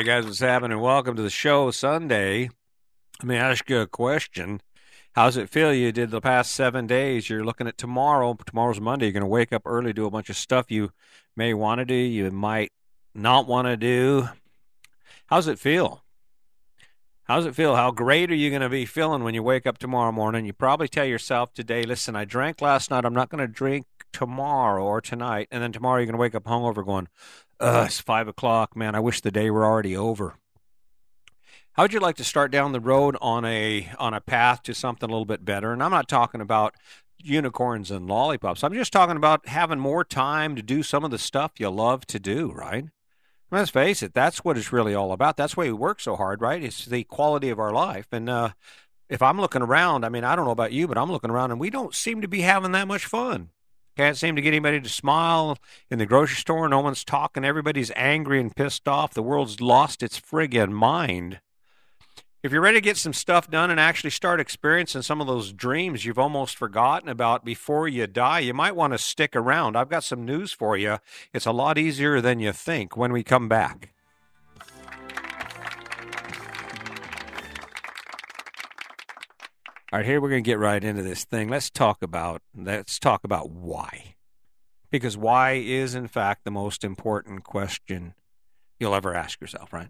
Hey 0.00 0.06
guys, 0.06 0.24
what's 0.24 0.38
happening? 0.38 0.80
Welcome 0.80 1.14
to 1.16 1.20
the 1.20 1.28
show 1.28 1.70
Sunday. 1.70 2.48
Let 3.20 3.28
me 3.28 3.36
ask 3.36 3.68
you 3.68 3.80
a 3.80 3.86
question. 3.86 4.62
How's 5.12 5.36
it 5.36 5.50
feel? 5.50 5.74
You 5.74 5.92
did 5.92 6.10
the 6.10 6.22
past 6.22 6.52
seven 6.52 6.86
days. 6.86 7.28
You're 7.28 7.44
looking 7.44 7.66
at 7.66 7.76
tomorrow. 7.76 8.34
Tomorrow's 8.46 8.80
Monday. 8.80 9.04
You're 9.04 9.12
going 9.12 9.20
to 9.20 9.26
wake 9.26 9.52
up 9.52 9.60
early, 9.66 9.92
do 9.92 10.06
a 10.06 10.10
bunch 10.10 10.30
of 10.30 10.38
stuff 10.38 10.70
you 10.70 10.92
may 11.36 11.52
want 11.52 11.80
to 11.80 11.84
do, 11.84 11.92
you 11.92 12.30
might 12.30 12.72
not 13.14 13.46
want 13.46 13.66
to 13.66 13.76
do. 13.76 14.30
How's 15.26 15.48
it 15.48 15.58
feel? 15.58 16.02
How's 17.24 17.44
it 17.44 17.54
feel? 17.54 17.76
How 17.76 17.90
great 17.90 18.30
are 18.30 18.34
you 18.34 18.48
going 18.48 18.62
to 18.62 18.70
be 18.70 18.86
feeling 18.86 19.22
when 19.22 19.34
you 19.34 19.42
wake 19.42 19.66
up 19.66 19.76
tomorrow 19.76 20.12
morning? 20.12 20.46
You 20.46 20.54
probably 20.54 20.88
tell 20.88 21.04
yourself 21.04 21.52
today, 21.52 21.82
listen, 21.82 22.16
I 22.16 22.24
drank 22.24 22.62
last 22.62 22.90
night. 22.90 23.04
I'm 23.04 23.12
not 23.12 23.28
going 23.28 23.46
to 23.46 23.52
drink 23.52 23.84
tomorrow 24.14 24.82
or 24.82 25.02
tonight. 25.02 25.48
And 25.50 25.62
then 25.62 25.72
tomorrow 25.72 25.98
you're 25.98 26.06
going 26.06 26.14
to 26.14 26.20
wake 26.22 26.34
up 26.34 26.44
hungover 26.44 26.86
going, 26.86 27.08
It's 27.60 28.00
five 28.00 28.28
o'clock. 28.28 28.74
Man, 28.74 28.94
I 28.94 29.00
wish 29.00 29.20
the 29.20 29.30
day 29.30 29.50
were 29.50 29.64
already 29.64 29.96
over. 29.96 30.34
How 31.72 31.84
would 31.84 31.92
you 31.92 32.00
like 32.00 32.16
to 32.16 32.24
start 32.24 32.50
down 32.50 32.72
the 32.72 32.80
road 32.80 33.16
on 33.20 33.44
a 33.44 33.90
on 33.98 34.12
a 34.12 34.20
path 34.20 34.62
to 34.64 34.74
something 34.74 35.08
a 35.08 35.12
little 35.12 35.24
bit 35.24 35.44
better? 35.44 35.72
And 35.72 35.82
I'm 35.82 35.90
not 35.90 36.08
talking 36.08 36.40
about 36.40 36.74
unicorns 37.22 37.90
and 37.90 38.06
lollipops. 38.06 38.64
I'm 38.64 38.74
just 38.74 38.92
talking 38.92 39.16
about 39.16 39.46
having 39.48 39.78
more 39.78 40.04
time 40.04 40.56
to 40.56 40.62
do 40.62 40.82
some 40.82 41.04
of 41.04 41.10
the 41.10 41.18
stuff 41.18 41.52
you 41.58 41.68
love 41.70 42.06
to 42.06 42.18
do, 42.18 42.50
right? 42.50 42.86
Let's 43.50 43.70
face 43.70 44.02
it, 44.02 44.14
that's 44.14 44.44
what 44.44 44.56
it's 44.56 44.72
really 44.72 44.94
all 44.94 45.12
about. 45.12 45.36
That's 45.36 45.56
why 45.56 45.64
we 45.64 45.72
work 45.72 46.00
so 46.00 46.16
hard, 46.16 46.40
right? 46.40 46.62
It's 46.62 46.84
the 46.84 47.02
quality 47.04 47.50
of 47.50 47.58
our 47.58 47.72
life. 47.72 48.06
And 48.12 48.30
uh, 48.30 48.50
if 49.08 49.22
I'm 49.22 49.40
looking 49.40 49.62
around, 49.62 50.04
I 50.04 50.08
mean, 50.08 50.22
I 50.22 50.36
don't 50.36 50.44
know 50.44 50.52
about 50.52 50.72
you, 50.72 50.86
but 50.86 50.96
I'm 50.96 51.10
looking 51.10 51.30
around 51.30 51.50
and 51.50 51.58
we 51.58 51.68
don't 51.68 51.94
seem 51.94 52.20
to 52.20 52.28
be 52.28 52.42
having 52.42 52.72
that 52.72 52.86
much 52.86 53.06
fun. 53.06 53.50
Can't 54.00 54.16
seem 54.16 54.34
to 54.34 54.40
get 54.40 54.48
anybody 54.48 54.80
to 54.80 54.88
smile 54.88 55.58
in 55.90 55.98
the 55.98 56.06
grocery 56.06 56.36
store. 56.36 56.66
No 56.70 56.80
one's 56.80 57.04
talking. 57.04 57.44
Everybody's 57.44 57.92
angry 57.94 58.40
and 58.40 58.56
pissed 58.56 58.88
off. 58.88 59.12
The 59.12 59.22
world's 59.22 59.60
lost 59.60 60.02
its 60.02 60.18
friggin' 60.18 60.70
mind. 60.70 61.40
If 62.42 62.50
you're 62.50 62.62
ready 62.62 62.78
to 62.78 62.80
get 62.80 62.96
some 62.96 63.12
stuff 63.12 63.50
done 63.50 63.70
and 63.70 63.78
actually 63.78 64.08
start 64.08 64.40
experiencing 64.40 65.02
some 65.02 65.20
of 65.20 65.26
those 65.26 65.52
dreams 65.52 66.06
you've 66.06 66.18
almost 66.18 66.56
forgotten 66.56 67.10
about 67.10 67.44
before 67.44 67.88
you 67.88 68.06
die, 68.06 68.38
you 68.38 68.54
might 68.54 68.74
want 68.74 68.94
to 68.94 68.98
stick 68.98 69.36
around. 69.36 69.76
I've 69.76 69.90
got 69.90 70.02
some 70.02 70.24
news 70.24 70.50
for 70.50 70.78
you. 70.78 70.96
It's 71.34 71.44
a 71.44 71.52
lot 71.52 71.76
easier 71.76 72.22
than 72.22 72.40
you 72.40 72.52
think 72.52 72.96
when 72.96 73.12
we 73.12 73.22
come 73.22 73.50
back. 73.50 73.92
All 79.92 79.98
right, 79.98 80.06
here 80.06 80.20
we're 80.20 80.30
going 80.30 80.44
to 80.44 80.48
get 80.48 80.60
right 80.60 80.84
into 80.84 81.02
this 81.02 81.24
thing. 81.24 81.48
Let's 81.48 81.68
talk 81.68 82.00
about 82.00 82.42
let's 82.56 83.00
talk 83.00 83.24
about 83.24 83.50
why. 83.50 84.14
Because 84.88 85.16
why 85.16 85.54
is 85.54 85.96
in 85.96 86.06
fact 86.06 86.44
the 86.44 86.52
most 86.52 86.84
important 86.84 87.42
question 87.42 88.14
you'll 88.78 88.94
ever 88.94 89.14
ask 89.14 89.40
yourself, 89.40 89.72
right? 89.72 89.88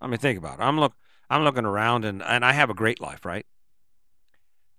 I 0.00 0.08
mean, 0.08 0.18
think 0.18 0.36
about 0.36 0.58
it. 0.58 0.62
I'm 0.62 0.80
look 0.80 0.94
I'm 1.28 1.44
looking 1.44 1.64
around 1.64 2.04
and 2.04 2.24
and 2.24 2.44
I 2.44 2.52
have 2.52 2.70
a 2.70 2.74
great 2.74 3.00
life, 3.00 3.24
right? 3.24 3.46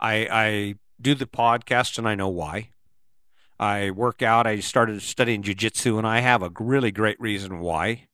I 0.01 0.27
I 0.29 0.75
do 0.99 1.15
the 1.15 1.27
podcast 1.27 1.97
and 1.97 2.05
I 2.05 2.15
know 2.15 2.27
why. 2.27 2.71
I 3.57 3.91
work 3.91 4.21
out. 4.21 4.47
I 4.47 4.59
started 4.59 5.01
studying 5.01 5.43
jujitsu 5.43 5.97
and 5.97 6.05
I 6.05 6.19
have 6.19 6.43
a 6.43 6.51
really 6.59 6.91
great 6.91 7.21
reason 7.21 7.61
why. 7.61 8.09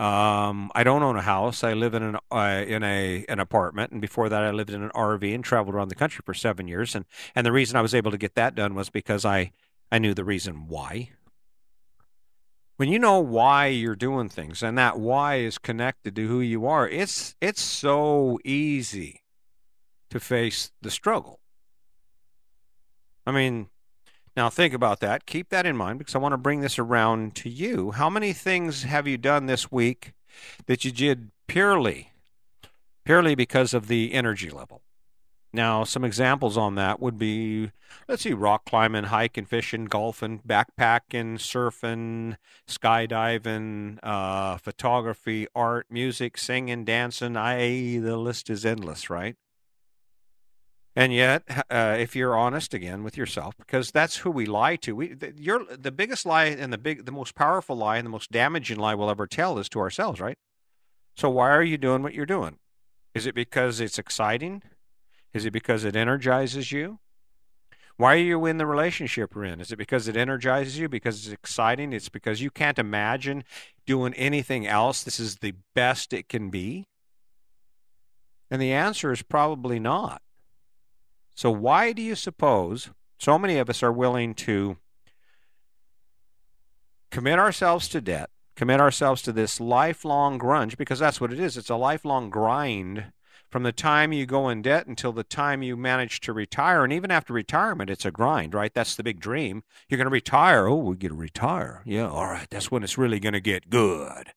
Um, 0.00 0.72
I 0.74 0.82
don't 0.82 1.02
own 1.02 1.16
a 1.16 1.20
house. 1.20 1.62
I 1.62 1.74
live 1.74 1.92
in 1.92 2.02
an 2.02 2.16
uh, 2.32 2.64
in 2.66 2.82
a 2.82 3.26
an 3.28 3.38
apartment, 3.38 3.92
and 3.92 4.00
before 4.00 4.30
that, 4.30 4.42
I 4.42 4.50
lived 4.50 4.70
in 4.70 4.82
an 4.82 4.88
RV 4.94 5.34
and 5.34 5.44
traveled 5.44 5.74
around 5.74 5.88
the 5.88 5.94
country 5.94 6.22
for 6.24 6.32
seven 6.32 6.66
years. 6.66 6.94
and 6.94 7.04
And 7.34 7.46
the 7.46 7.52
reason 7.52 7.76
I 7.76 7.82
was 7.82 7.94
able 7.94 8.10
to 8.10 8.16
get 8.16 8.34
that 8.34 8.54
done 8.54 8.74
was 8.74 8.88
because 8.88 9.26
I 9.26 9.52
I 9.92 9.98
knew 9.98 10.14
the 10.14 10.24
reason 10.24 10.68
why. 10.68 11.10
When 12.78 12.88
you 12.88 12.98
know 12.98 13.20
why 13.20 13.66
you're 13.66 13.94
doing 13.94 14.30
things, 14.30 14.62
and 14.62 14.78
that 14.78 14.98
why 14.98 15.36
is 15.36 15.58
connected 15.58 16.16
to 16.16 16.26
who 16.26 16.40
you 16.40 16.66
are, 16.66 16.88
it's 16.88 17.36
it's 17.42 17.60
so 17.60 18.38
easy 18.42 19.20
to 20.08 20.18
face 20.18 20.72
the 20.80 20.90
struggle. 20.90 21.40
I 23.26 23.32
mean, 23.32 23.68
now, 24.36 24.48
think 24.48 24.74
about 24.74 25.00
that. 25.00 25.26
Keep 25.26 25.48
that 25.50 25.66
in 25.66 25.76
mind 25.76 25.98
because 25.98 26.14
I 26.14 26.18
want 26.18 26.32
to 26.32 26.38
bring 26.38 26.60
this 26.60 26.78
around 26.78 27.34
to 27.36 27.48
you. 27.48 27.92
How 27.92 28.08
many 28.08 28.32
things 28.32 28.84
have 28.84 29.08
you 29.08 29.18
done 29.18 29.46
this 29.46 29.72
week 29.72 30.12
that 30.66 30.84
you 30.84 30.92
did 30.92 31.30
purely, 31.46 32.12
purely 33.04 33.34
because 33.34 33.74
of 33.74 33.88
the 33.88 34.12
energy 34.12 34.48
level? 34.50 34.82
Now, 35.52 35.82
some 35.82 36.04
examples 36.04 36.56
on 36.56 36.76
that 36.76 37.00
would 37.00 37.18
be 37.18 37.72
let's 38.08 38.22
see, 38.22 38.32
rock 38.32 38.64
climbing, 38.64 39.04
hiking, 39.04 39.46
fishing, 39.46 39.86
golfing, 39.86 40.40
backpacking, 40.46 41.38
surfing, 41.38 42.36
skydiving, 42.68 43.98
uh, 44.00 44.58
photography, 44.58 45.48
art, 45.54 45.86
music, 45.90 46.38
singing, 46.38 46.84
dancing. 46.84 47.36
I 47.36 47.98
the 47.98 48.16
list 48.16 48.48
is 48.48 48.64
endless, 48.64 49.10
right? 49.10 49.34
And 50.96 51.12
yet, 51.12 51.44
uh, 51.70 51.96
if 51.98 52.16
you're 52.16 52.36
honest 52.36 52.74
again 52.74 53.04
with 53.04 53.16
yourself, 53.16 53.54
because 53.56 53.92
that's 53.92 54.18
who 54.18 54.30
we 54.30 54.44
lie 54.46 54.76
to, 54.76 54.96
we 54.96 55.14
the, 55.14 55.32
you're 55.36 55.64
the 55.64 55.92
biggest 55.92 56.26
lie 56.26 56.46
and 56.46 56.72
the 56.72 56.78
big, 56.78 57.06
the 57.06 57.12
most 57.12 57.34
powerful 57.34 57.76
lie 57.76 57.96
and 57.96 58.06
the 58.06 58.10
most 58.10 58.32
damaging 58.32 58.78
lie 58.78 58.94
we'll 58.94 59.10
ever 59.10 59.26
tell 59.26 59.58
is 59.58 59.68
to 59.68 59.78
ourselves, 59.78 60.20
right? 60.20 60.36
So 61.16 61.30
why 61.30 61.50
are 61.50 61.62
you 61.62 61.78
doing 61.78 62.02
what 62.02 62.14
you're 62.14 62.26
doing? 62.26 62.58
Is 63.14 63.26
it 63.26 63.34
because 63.34 63.80
it's 63.80 63.98
exciting? 63.98 64.62
Is 65.32 65.44
it 65.44 65.52
because 65.52 65.84
it 65.84 65.94
energizes 65.94 66.72
you? 66.72 66.98
Why 67.96 68.14
are 68.14 68.18
you 68.18 68.46
in 68.46 68.58
the 68.58 68.66
relationship 68.66 69.34
you're 69.34 69.44
in? 69.44 69.60
Is 69.60 69.70
it 69.70 69.76
because 69.76 70.08
it 70.08 70.16
energizes 70.16 70.78
you? 70.78 70.88
Because 70.88 71.26
it's 71.26 71.34
exciting? 71.34 71.92
It's 71.92 72.08
because 72.08 72.40
you 72.40 72.50
can't 72.50 72.78
imagine 72.78 73.44
doing 73.86 74.14
anything 74.14 74.66
else. 74.66 75.02
This 75.02 75.20
is 75.20 75.36
the 75.36 75.54
best 75.74 76.12
it 76.12 76.28
can 76.28 76.50
be. 76.50 76.86
And 78.50 78.60
the 78.60 78.72
answer 78.72 79.12
is 79.12 79.22
probably 79.22 79.78
not. 79.78 80.22
So, 81.40 81.50
why 81.50 81.92
do 81.92 82.02
you 82.02 82.16
suppose 82.16 82.90
so 83.18 83.38
many 83.38 83.56
of 83.56 83.70
us 83.70 83.82
are 83.82 83.90
willing 83.90 84.34
to 84.34 84.76
commit 87.10 87.38
ourselves 87.38 87.88
to 87.88 88.02
debt, 88.02 88.28
commit 88.56 88.78
ourselves 88.78 89.22
to 89.22 89.32
this 89.32 89.58
lifelong 89.58 90.38
grunge? 90.38 90.76
Because 90.76 90.98
that's 90.98 91.18
what 91.18 91.32
it 91.32 91.40
is 91.40 91.56
it's 91.56 91.70
a 91.70 91.76
lifelong 91.76 92.28
grind 92.28 93.12
from 93.48 93.62
the 93.62 93.72
time 93.72 94.12
you 94.12 94.26
go 94.26 94.50
in 94.50 94.60
debt 94.60 94.86
until 94.86 95.12
the 95.12 95.24
time 95.24 95.62
you 95.62 95.78
manage 95.78 96.20
to 96.20 96.34
retire. 96.34 96.84
And 96.84 96.92
even 96.92 97.10
after 97.10 97.32
retirement, 97.32 97.88
it's 97.88 98.04
a 98.04 98.10
grind, 98.10 98.52
right? 98.52 98.74
That's 98.74 98.94
the 98.94 99.02
big 99.02 99.18
dream. 99.18 99.62
You're 99.88 99.96
going 99.96 100.04
to 100.04 100.10
retire. 100.10 100.66
Oh, 100.66 100.76
we 100.76 100.96
get 100.96 101.08
to 101.08 101.14
retire. 101.14 101.80
Yeah, 101.86 102.10
all 102.10 102.26
right. 102.26 102.50
That's 102.50 102.70
when 102.70 102.82
it's 102.82 102.98
really 102.98 103.18
going 103.18 103.32
to 103.32 103.40
get 103.40 103.70
good, 103.70 104.34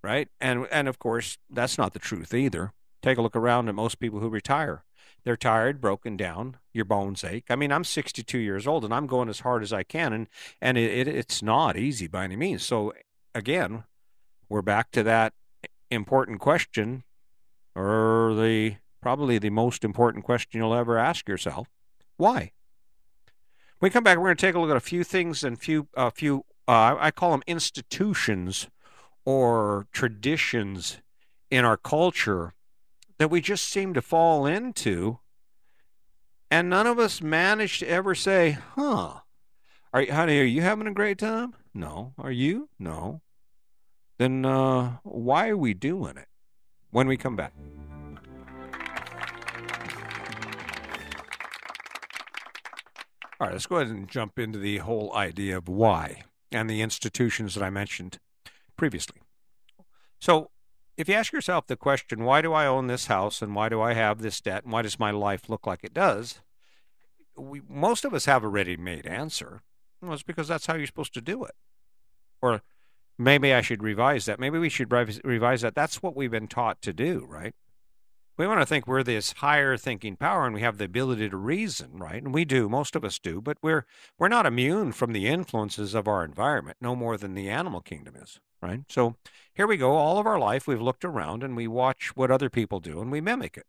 right? 0.00 0.28
And 0.40 0.68
and 0.70 0.86
of 0.86 1.00
course, 1.00 1.38
that's 1.50 1.76
not 1.76 1.92
the 1.92 1.98
truth 1.98 2.32
either. 2.32 2.72
Take 3.02 3.18
a 3.18 3.22
look 3.22 3.34
around 3.34 3.68
at 3.68 3.74
most 3.74 3.98
people 3.98 4.20
who 4.20 4.28
retire. 4.28 4.84
They're 5.26 5.36
tired, 5.36 5.80
broken 5.80 6.16
down, 6.16 6.58
your 6.72 6.84
bones 6.84 7.24
ache. 7.24 7.46
I 7.50 7.56
mean, 7.56 7.72
I'm 7.72 7.82
62 7.82 8.38
years 8.38 8.64
old 8.64 8.84
and 8.84 8.94
I'm 8.94 9.08
going 9.08 9.28
as 9.28 9.40
hard 9.40 9.64
as 9.64 9.72
I 9.72 9.82
can, 9.82 10.12
and 10.12 10.28
and 10.60 10.78
it, 10.78 11.08
it, 11.08 11.08
it's 11.08 11.42
not 11.42 11.76
easy 11.76 12.06
by 12.06 12.22
any 12.22 12.36
means. 12.36 12.64
So 12.64 12.92
again, 13.34 13.82
we're 14.48 14.62
back 14.62 14.92
to 14.92 15.02
that 15.02 15.32
important 15.90 16.38
question, 16.38 17.02
or 17.74 18.36
the 18.36 18.76
probably 19.02 19.38
the 19.38 19.50
most 19.50 19.82
important 19.82 20.24
question 20.24 20.60
you'll 20.60 20.72
ever 20.72 20.96
ask 20.96 21.28
yourself: 21.28 21.66
Why? 22.16 22.52
When 23.80 23.88
we 23.88 23.90
come 23.90 24.04
back, 24.04 24.18
we're 24.18 24.26
going 24.26 24.36
to 24.36 24.46
take 24.46 24.54
a 24.54 24.60
look 24.60 24.70
at 24.70 24.76
a 24.76 24.80
few 24.80 25.02
things 25.02 25.42
and 25.42 25.58
few 25.58 25.88
a 25.96 26.12
few 26.12 26.44
uh, 26.68 26.94
I 27.00 27.10
call 27.10 27.32
them 27.32 27.42
institutions 27.48 28.68
or 29.24 29.88
traditions 29.90 30.98
in 31.50 31.64
our 31.64 31.76
culture 31.76 32.54
that 33.18 33.30
we 33.30 33.40
just 33.40 33.66
seem 33.66 33.94
to 33.94 34.02
fall 34.02 34.46
into. 34.46 35.18
And 36.50 36.70
none 36.70 36.86
of 36.86 36.98
us 36.98 37.20
manage 37.20 37.80
to 37.80 37.88
ever 37.88 38.14
say, 38.14 38.58
huh, 38.74 39.20
are, 39.92 40.04
honey, 40.12 40.40
are 40.40 40.44
you 40.44 40.62
having 40.62 40.86
a 40.86 40.92
great 40.92 41.18
time? 41.18 41.54
No. 41.74 42.12
Are 42.18 42.30
you? 42.30 42.68
No. 42.78 43.22
Then 44.18 44.44
uh, 44.44 44.98
why 45.02 45.48
are 45.48 45.56
we 45.56 45.74
doing 45.74 46.16
it 46.16 46.28
when 46.90 47.06
we 47.06 47.16
come 47.16 47.36
back? 47.36 47.52
All 53.38 53.46
right, 53.46 53.52
let's 53.52 53.66
go 53.66 53.76
ahead 53.76 53.94
and 53.94 54.08
jump 54.08 54.38
into 54.38 54.58
the 54.58 54.78
whole 54.78 55.14
idea 55.14 55.58
of 55.58 55.68
why 55.68 56.22
and 56.50 56.70
the 56.70 56.80
institutions 56.80 57.54
that 57.54 57.62
I 57.62 57.68
mentioned 57.68 58.18
previously. 58.78 59.20
So, 60.20 60.50
if 60.96 61.08
you 61.08 61.14
ask 61.14 61.32
yourself 61.32 61.66
the 61.66 61.76
question, 61.76 62.24
why 62.24 62.40
do 62.40 62.52
I 62.52 62.66
own 62.66 62.86
this 62.86 63.06
house 63.06 63.42
and 63.42 63.54
why 63.54 63.68
do 63.68 63.80
I 63.80 63.92
have 63.92 64.20
this 64.20 64.40
debt 64.40 64.64
and 64.64 64.72
why 64.72 64.82
does 64.82 64.98
my 64.98 65.10
life 65.10 65.48
look 65.48 65.66
like 65.66 65.84
it 65.84 65.94
does? 65.94 66.40
We, 67.36 67.60
most 67.68 68.04
of 68.04 68.14
us 68.14 68.24
have 68.24 68.44
a 68.44 68.48
ready 68.48 68.76
made 68.76 69.06
answer. 69.06 69.62
Well, 70.00 70.14
it's 70.14 70.22
because 70.22 70.48
that's 70.48 70.66
how 70.66 70.74
you're 70.74 70.86
supposed 70.86 71.14
to 71.14 71.20
do 71.20 71.44
it. 71.44 71.54
Or 72.40 72.62
maybe 73.18 73.52
I 73.52 73.60
should 73.60 73.82
revise 73.82 74.24
that. 74.24 74.40
Maybe 74.40 74.58
we 74.58 74.68
should 74.68 74.90
revise 74.90 75.60
that. 75.60 75.74
That's 75.74 76.02
what 76.02 76.16
we've 76.16 76.30
been 76.30 76.48
taught 76.48 76.80
to 76.82 76.92
do, 76.92 77.26
right? 77.28 77.54
We 78.36 78.46
want 78.46 78.60
to 78.60 78.66
think 78.66 78.86
we're 78.86 79.02
this 79.02 79.32
higher 79.32 79.76
thinking 79.76 80.16
power 80.16 80.44
and 80.44 80.54
we 80.54 80.60
have 80.60 80.78
the 80.78 80.84
ability 80.84 81.28
to 81.30 81.36
reason, 81.36 81.98
right? 81.98 82.22
And 82.22 82.34
we 82.34 82.44
do, 82.44 82.68
most 82.68 82.94
of 82.94 83.04
us 83.04 83.18
do, 83.18 83.40
but 83.40 83.58
we're 83.62 83.86
we're 84.18 84.28
not 84.28 84.46
immune 84.46 84.92
from 84.92 85.12
the 85.12 85.26
influences 85.26 85.94
of 85.94 86.06
our 86.06 86.24
environment, 86.24 86.76
no 86.80 86.94
more 86.94 87.16
than 87.16 87.34
the 87.34 87.48
animal 87.48 87.80
kingdom 87.80 88.14
is, 88.16 88.40
right? 88.60 88.80
So 88.88 89.16
here 89.54 89.66
we 89.66 89.76
go. 89.76 89.92
All 89.92 90.18
of 90.18 90.26
our 90.26 90.38
life, 90.38 90.66
we've 90.66 90.82
looked 90.82 91.04
around 91.04 91.42
and 91.42 91.56
we 91.56 91.66
watch 91.66 92.12
what 92.14 92.30
other 92.30 92.50
people 92.50 92.80
do 92.80 93.00
and 93.00 93.10
we 93.10 93.20
mimic 93.20 93.56
it. 93.56 93.66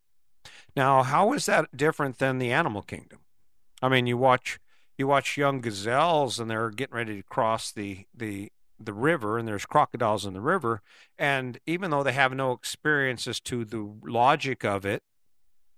Now, 0.76 1.04
how 1.04 1.34
is 1.34 1.46
that 1.46 1.76
different 1.76 2.20
than 2.20 2.38
the 2.38 2.52
animal 2.52 2.82
kingdom? 2.82 3.20
I 3.82 3.90
mean, 3.90 4.08
you 4.08 4.18
watch 4.18 4.60
you 4.98 5.08
watch 5.08 5.38
young 5.38 5.62
gazelles 5.62 6.40
and 6.40 6.50
they're 6.50 6.72
getting 6.72 6.96
ready 6.96 7.18
to 7.18 7.24
cross 7.24 7.72
the 7.72 8.06
the 8.14 8.52
the 8.80 8.94
river 8.94 9.38
and 9.38 9.48
there's 9.48 9.66
crocodiles 9.66 10.26
in 10.26 10.34
the 10.34 10.42
river 10.42 10.82
and 11.18 11.60
even 11.66 11.92
though 11.92 12.04
they 12.04 12.14
have 12.14 12.34
no 12.34 12.52
experience 12.52 13.28
as 13.28 13.40
to 13.40 13.66
the 13.66 13.92
logic 14.04 14.64
of 14.64 14.86
it 14.86 15.04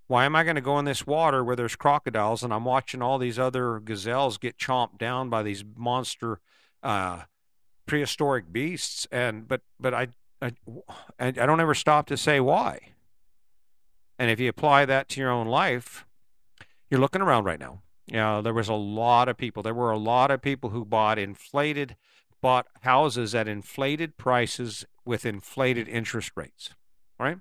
why 0.07 0.25
am 0.25 0.35
i 0.35 0.43
going 0.43 0.55
to 0.55 0.61
go 0.61 0.77
in 0.79 0.85
this 0.85 1.07
water 1.07 1.43
where 1.43 1.55
there's 1.55 1.75
crocodiles 1.75 2.43
and 2.43 2.53
i'm 2.53 2.65
watching 2.65 3.01
all 3.01 3.17
these 3.17 3.39
other 3.39 3.79
gazelles 3.79 4.37
get 4.37 4.57
chomped 4.57 4.97
down 4.97 5.29
by 5.29 5.43
these 5.43 5.63
monster 5.75 6.39
uh, 6.83 7.23
prehistoric 7.85 8.51
beasts? 8.51 9.07
And 9.11 9.47
but 9.47 9.61
but 9.79 9.93
I, 9.93 10.09
I 10.41 10.53
i 11.19 11.31
don't 11.31 11.59
ever 11.59 11.75
stop 11.75 12.07
to 12.07 12.17
say 12.17 12.39
why. 12.39 12.79
And 14.17 14.29
if 14.29 14.39
you 14.39 14.49
apply 14.49 14.85
that 14.85 15.09
to 15.09 15.21
your 15.21 15.31
own 15.31 15.47
life 15.47 16.05
you're 16.89 16.99
looking 16.99 17.21
around 17.21 17.43
right 17.43 17.59
now. 17.59 17.81
You 18.07 18.17
know, 18.17 18.41
there 18.41 18.53
was 18.53 18.69
a 18.69 18.73
lot 18.73 19.29
of 19.29 19.37
people. 19.37 19.61
There 19.61 19.73
were 19.73 19.91
a 19.91 19.97
lot 19.97 20.31
of 20.31 20.41
people 20.41 20.71
who 20.71 20.83
bought 20.83 21.19
inflated 21.19 21.95
bought 22.41 22.67
houses 22.81 23.35
at 23.35 23.47
inflated 23.47 24.17
prices 24.17 24.85
with 25.05 25.25
inflated 25.25 25.87
interest 25.87 26.31
rates, 26.35 26.71
right? 27.19 27.37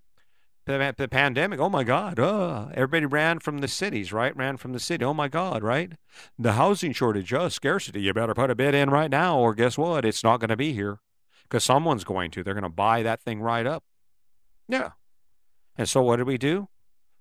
The, 0.66 0.94
the 0.96 1.08
pandemic, 1.08 1.60
oh 1.60 1.70
my 1.70 1.82
God, 1.82 2.18
uh, 2.18 2.68
everybody 2.74 3.06
ran 3.06 3.38
from 3.38 3.58
the 3.58 3.68
cities, 3.68 4.12
right? 4.12 4.36
Ran 4.36 4.58
from 4.58 4.72
the 4.72 4.80
city. 4.80 5.02
Oh 5.04 5.14
my 5.14 5.28
God, 5.28 5.62
right? 5.62 5.92
The 6.38 6.52
housing 6.52 6.92
shortage, 6.92 7.32
uh, 7.32 7.48
scarcity. 7.48 8.02
You 8.02 8.12
better 8.12 8.34
put 8.34 8.50
a 8.50 8.54
bid 8.54 8.74
in 8.74 8.90
right 8.90 9.10
now, 9.10 9.38
or 9.38 9.54
guess 9.54 9.78
what? 9.78 10.04
It's 10.04 10.22
not 10.22 10.40
going 10.40 10.50
to 10.50 10.56
be 10.56 10.74
here 10.74 11.00
because 11.44 11.64
someone's 11.64 12.04
going 12.04 12.30
to. 12.32 12.42
They're 12.42 12.52
going 12.52 12.64
to 12.64 12.68
buy 12.68 13.02
that 13.02 13.22
thing 13.22 13.40
right 13.40 13.66
up. 13.66 13.82
Yeah. 14.68 14.90
And 15.76 15.88
so 15.88 16.02
what 16.02 16.16
did 16.16 16.26
we 16.26 16.36
do? 16.36 16.68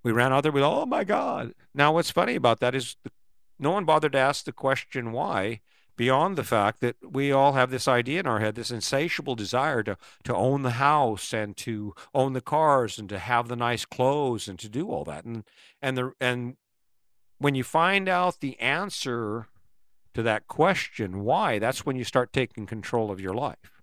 We 0.03 0.11
ran 0.11 0.33
out 0.33 0.43
there 0.43 0.51
with, 0.51 0.63
oh 0.63 0.85
my 0.85 1.05
God. 1.05 1.53
Now, 1.73 1.93
what's 1.93 2.11
funny 2.11 2.35
about 2.35 2.59
that 2.59 2.75
is 2.75 2.97
no 3.59 3.71
one 3.71 3.85
bothered 3.85 4.11
to 4.11 4.17
ask 4.17 4.43
the 4.43 4.51
question 4.51 5.11
why 5.11 5.61
beyond 5.97 6.37
the 6.37 6.43
fact 6.43 6.79
that 6.79 6.95
we 7.03 7.31
all 7.31 7.53
have 7.53 7.71
this 7.71 7.87
idea 7.87 8.19
in 8.19 8.27
our 8.27 8.39
head, 8.39 8.55
this 8.55 8.71
insatiable 8.71 9.35
desire 9.35 9.81
to, 9.83 9.97
to 10.23 10.33
own 10.33 10.61
the 10.61 10.71
house 10.71 11.33
and 11.33 11.57
to 11.57 11.93
own 12.13 12.33
the 12.33 12.41
cars 12.41 12.99
and 12.99 13.09
to 13.09 13.17
have 13.19 13.47
the 13.47 13.55
nice 13.55 13.83
clothes 13.83 14.47
and 14.47 14.59
to 14.59 14.69
do 14.69 14.89
all 14.89 15.03
that. 15.03 15.25
And 15.25 15.43
and 15.81 15.97
the 15.97 16.13
and 16.21 16.55
when 17.39 17.55
you 17.55 17.63
find 17.63 18.07
out 18.07 18.39
the 18.39 18.57
answer 18.59 19.47
to 20.13 20.21
that 20.23 20.47
question, 20.47 21.23
why, 21.23 21.59
that's 21.59 21.85
when 21.85 21.95
you 21.95 22.03
start 22.03 22.31
taking 22.31 22.65
control 22.65 23.11
of 23.11 23.19
your 23.19 23.33
life. 23.33 23.81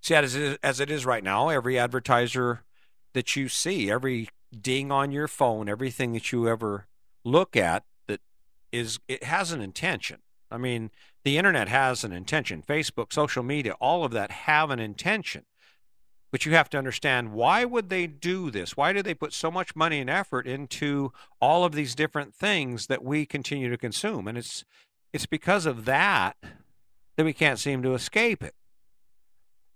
See, 0.00 0.14
as 0.14 0.34
it 0.34 0.42
is, 0.42 0.58
as 0.62 0.78
it 0.78 0.90
is 0.90 1.06
right 1.06 1.24
now, 1.24 1.48
every 1.48 1.78
advertiser 1.78 2.62
that 3.14 3.34
you 3.34 3.48
see, 3.48 3.90
every 3.90 4.28
ding 4.58 4.92
on 4.92 5.10
your 5.10 5.28
phone, 5.28 5.68
everything 5.68 6.12
that 6.12 6.32
you 6.32 6.48
ever 6.48 6.86
look 7.24 7.56
at 7.56 7.84
that 8.08 8.20
is 8.72 8.98
it 9.08 9.24
has 9.24 9.52
an 9.52 9.62
intention 9.62 10.20
I 10.52 10.58
mean, 10.58 10.90
the 11.24 11.38
internet 11.38 11.68
has 11.68 12.04
an 12.04 12.12
intention. 12.12 12.62
Facebook, 12.62 13.12
social 13.12 13.42
media, 13.42 13.74
all 13.80 14.04
of 14.04 14.12
that 14.12 14.30
have 14.30 14.70
an 14.70 14.78
intention. 14.78 15.44
But 16.30 16.46
you 16.46 16.52
have 16.52 16.70
to 16.70 16.78
understand 16.78 17.32
why 17.32 17.64
would 17.64 17.90
they 17.90 18.06
do 18.06 18.50
this? 18.50 18.76
Why 18.76 18.92
do 18.92 19.02
they 19.02 19.14
put 19.14 19.34
so 19.34 19.50
much 19.50 19.76
money 19.76 20.00
and 20.00 20.08
effort 20.08 20.46
into 20.46 21.12
all 21.40 21.64
of 21.64 21.72
these 21.72 21.94
different 21.94 22.34
things 22.34 22.86
that 22.86 23.04
we 23.04 23.26
continue 23.26 23.68
to 23.68 23.76
consume? 23.76 24.26
And 24.26 24.38
it's 24.38 24.64
it's 25.12 25.26
because 25.26 25.66
of 25.66 25.84
that 25.84 26.36
that 27.16 27.24
we 27.24 27.34
can't 27.34 27.58
seem 27.58 27.82
to 27.82 27.92
escape 27.92 28.42
it. 28.42 28.54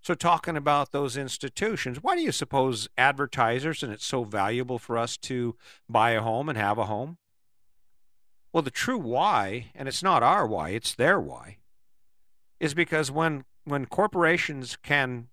So 0.01 0.15
talking 0.15 0.57
about 0.57 0.91
those 0.91 1.15
institutions, 1.15 2.01
why 2.01 2.15
do 2.15 2.21
you 2.21 2.31
suppose 2.31 2.87
advertisers 2.97 3.83
and 3.83 3.93
it's 3.93 4.05
so 4.05 4.23
valuable 4.23 4.79
for 4.79 4.97
us 4.97 5.17
to 5.17 5.55
buy 5.87 6.11
a 6.11 6.21
home 6.21 6.49
and 6.49 6.57
have 6.57 6.77
a 6.77 6.85
home? 6.85 7.17
Well, 8.57 8.63
the 8.63 8.71
true 8.71 8.97
why, 8.97 9.67
and 9.75 9.87
it's 9.87 10.01
not 10.01 10.23
our 10.23 10.47
why, 10.47 10.69
it's 10.69 10.95
their 10.95 11.19
why, 11.19 11.57
is 12.59 12.73
because 12.73 13.11
when 13.11 13.45
when 13.65 13.85
corporations 13.85 14.79
can 14.81 15.27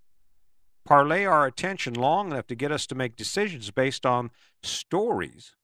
parlay 0.85 1.25
our 1.25 1.47
attention 1.47 1.94
long 1.94 2.32
enough 2.32 2.47
to 2.49 2.55
get 2.55 2.71
us 2.71 2.87
to 2.88 2.94
make 2.94 3.17
decisions 3.17 3.71
based 3.71 4.05
on 4.05 4.31
stories, 4.62 5.56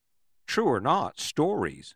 true 0.47 0.69
or 0.69 0.81
not, 0.81 1.21
stories, 1.21 1.95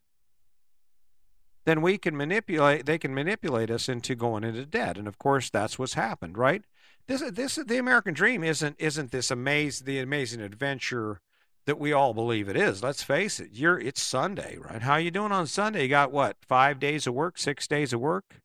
then 1.64 1.80
we 1.80 1.96
can 1.96 2.14
manipulate 2.14 2.84
they 2.84 2.98
can 2.98 3.14
manipulate 3.14 3.70
us 3.70 3.88
into 3.88 4.14
going 4.14 4.44
into 4.44 4.66
debt. 4.66 4.98
And 4.98 5.08
of 5.08 5.18
course 5.18 5.48
that's 5.48 5.78
what's 5.78 5.94
happened, 5.94 6.36
right? 6.36 6.62
This 7.06 7.22
this 7.30 7.54
the 7.54 7.78
American 7.78 8.12
dream 8.12 8.44
isn't 8.44 8.76
isn't 8.78 9.12
this 9.12 9.30
amazing 9.30 9.86
the 9.86 9.98
amazing 9.98 10.42
adventure 10.42 11.22
that 11.66 11.78
we 11.78 11.92
all 11.92 12.14
believe 12.14 12.48
it 12.48 12.56
is. 12.56 12.82
Let's 12.82 13.02
face 13.02 13.40
it. 13.40 13.50
You're 13.52 13.78
it's 13.78 14.02
Sunday, 14.02 14.58
right? 14.58 14.82
How 14.82 14.96
you 14.96 15.10
doing 15.10 15.32
on 15.32 15.46
Sunday? 15.46 15.82
You 15.82 15.88
got 15.88 16.12
what? 16.12 16.36
5 16.46 16.78
days 16.78 17.06
of 17.06 17.14
work, 17.14 17.38
6 17.38 17.66
days 17.66 17.92
of 17.92 18.00
work? 18.00 18.40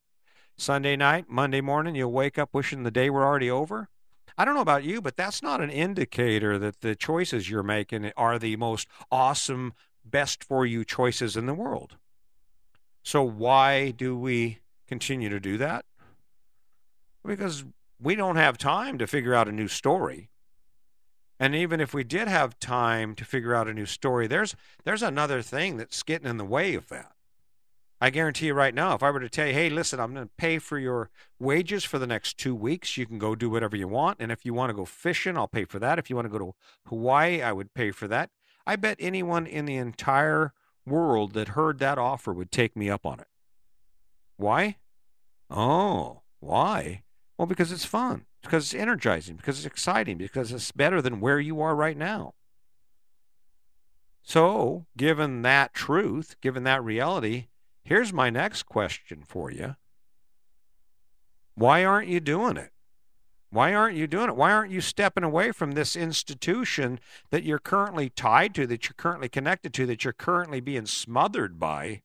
Sunday 0.57 0.95
night, 0.95 1.25
Monday 1.29 1.61
morning, 1.61 1.95
you'll 1.95 2.11
wake 2.11 2.37
up 2.37 2.49
wishing 2.53 2.83
the 2.83 2.91
day 2.91 3.09
were 3.09 3.25
already 3.25 3.49
over? 3.49 3.89
I 4.37 4.45
don't 4.45 4.55
know 4.55 4.61
about 4.61 4.83
you, 4.83 5.01
but 5.01 5.17
that's 5.17 5.43
not 5.43 5.61
an 5.61 5.69
indicator 5.69 6.57
that 6.57 6.81
the 6.81 6.95
choices 6.95 7.49
you're 7.49 7.63
making 7.63 8.11
are 8.15 8.39
the 8.39 8.55
most 8.55 8.87
awesome, 9.11 9.73
best 10.05 10.43
for 10.43 10.65
you 10.65 10.85
choices 10.85 11.35
in 11.35 11.45
the 11.45 11.53
world. 11.53 11.97
So 13.03 13.23
why 13.23 13.91
do 13.91 14.17
we 14.17 14.59
continue 14.87 15.29
to 15.29 15.39
do 15.39 15.57
that? 15.57 15.85
Because 17.25 17.65
we 18.01 18.15
don't 18.15 18.37
have 18.37 18.57
time 18.57 18.97
to 18.97 19.07
figure 19.07 19.33
out 19.33 19.49
a 19.49 19.53
new 19.53 19.67
story. 19.67 20.29
And 21.39 21.55
even 21.55 21.79
if 21.79 21.93
we 21.93 22.03
did 22.03 22.27
have 22.27 22.59
time 22.59 23.15
to 23.15 23.23
figure 23.23 23.55
out 23.55 23.69
a 23.69 23.73
new 23.73 23.85
story, 23.85 24.27
there's 24.27 24.55
there's 24.83 25.01
another 25.01 25.41
thing 25.41 25.77
that's 25.77 26.03
getting 26.03 26.27
in 26.27 26.37
the 26.37 26.45
way 26.45 26.73
of 26.75 26.89
that. 26.89 27.13
I 28.01 28.09
guarantee 28.09 28.47
you 28.47 28.53
right 28.53 28.73
now, 28.73 28.93
if 28.93 29.03
I 29.03 29.11
were 29.11 29.19
to 29.19 29.29
tell 29.29 29.47
you, 29.47 29.53
hey, 29.53 29.69
listen, 29.69 29.99
I'm 29.99 30.13
going 30.13 30.25
to 30.25 30.31
pay 30.37 30.57
for 30.57 30.79
your 30.79 31.09
wages 31.37 31.83
for 31.83 31.99
the 31.99 32.07
next 32.07 32.37
two 32.37 32.55
weeks, 32.55 32.95
you 32.95 33.05
can 33.05 33.19
go 33.19 33.35
do 33.35 33.49
whatever 33.49 33.75
you 33.75 33.89
want. 33.89 34.17
And 34.21 34.31
if 34.31 34.45
you 34.45 34.53
want 34.53 34.69
to 34.69 34.73
go 34.73 34.85
fishing, 34.85 35.35
I'll 35.35 35.49
pay 35.49 35.65
for 35.65 35.79
that. 35.79 35.99
If 35.99 36.09
you 36.09 36.15
want 36.15 36.25
to 36.25 36.31
go 36.31 36.39
to 36.39 36.55
Hawaii, 36.85 37.41
I 37.41 37.51
would 37.51 37.73
pay 37.73 37.91
for 37.91 38.07
that. 38.07 38.29
I 38.65 38.77
bet 38.77 38.95
anyone 38.99 39.45
in 39.45 39.65
the 39.65 39.75
entire 39.75 40.53
world 40.85 41.33
that 41.33 41.49
heard 41.49 41.79
that 41.79 41.97
offer 41.97 42.31
would 42.33 42.51
take 42.51 42.75
me 42.75 42.89
up 42.89 43.05
on 43.05 43.19
it. 43.19 43.27
Why? 44.37 44.77
Oh, 45.49 46.21
why? 46.39 47.03
Well, 47.37 47.47
because 47.47 47.73
it's 47.73 47.85
fun 47.85 48.25
because 48.41 48.73
it's 48.73 48.81
energizing, 48.81 49.35
because 49.35 49.57
it's 49.57 49.65
exciting, 49.65 50.17
because 50.17 50.51
it's 50.51 50.71
better 50.71 51.01
than 51.01 51.19
where 51.19 51.39
you 51.39 51.61
are 51.61 51.75
right 51.75 51.97
now. 51.97 52.33
So, 54.23 54.85
given 54.95 55.41
that 55.41 55.73
truth, 55.73 56.35
given 56.41 56.63
that 56.63 56.83
reality, 56.83 57.47
here's 57.83 58.13
my 58.13 58.29
next 58.29 58.63
question 58.63 59.23
for 59.27 59.51
you. 59.51 59.75
Why 61.55 61.83
aren't 61.83 62.07
you 62.07 62.19
doing 62.19 62.57
it? 62.57 62.71
Why 63.51 63.73
aren't 63.73 63.97
you 63.97 64.05
doing 64.05 64.29
it? 64.29 64.35
Why 64.35 64.51
aren't 64.51 64.71
you 64.71 64.79
stepping 64.79 65.23
away 65.23 65.51
from 65.51 65.71
this 65.71 65.95
institution 65.95 66.99
that 67.31 67.43
you're 67.43 67.59
currently 67.59 68.09
tied 68.09 68.53
to, 68.55 68.67
that 68.67 68.85
you're 68.85 68.95
currently 68.95 69.27
connected 69.27 69.73
to, 69.73 69.85
that 69.87 70.03
you're 70.03 70.13
currently 70.13 70.59
being 70.59 70.85
smothered 70.85 71.59
by 71.59 72.03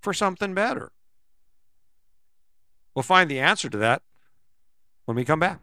for 0.00 0.14
something 0.14 0.54
better? 0.54 0.92
We'll 2.94 3.02
find 3.02 3.28
the 3.28 3.40
answer 3.40 3.68
to 3.68 3.78
that 3.78 4.02
when 5.06 5.16
we 5.16 5.24
come 5.24 5.40
back. 5.40 5.60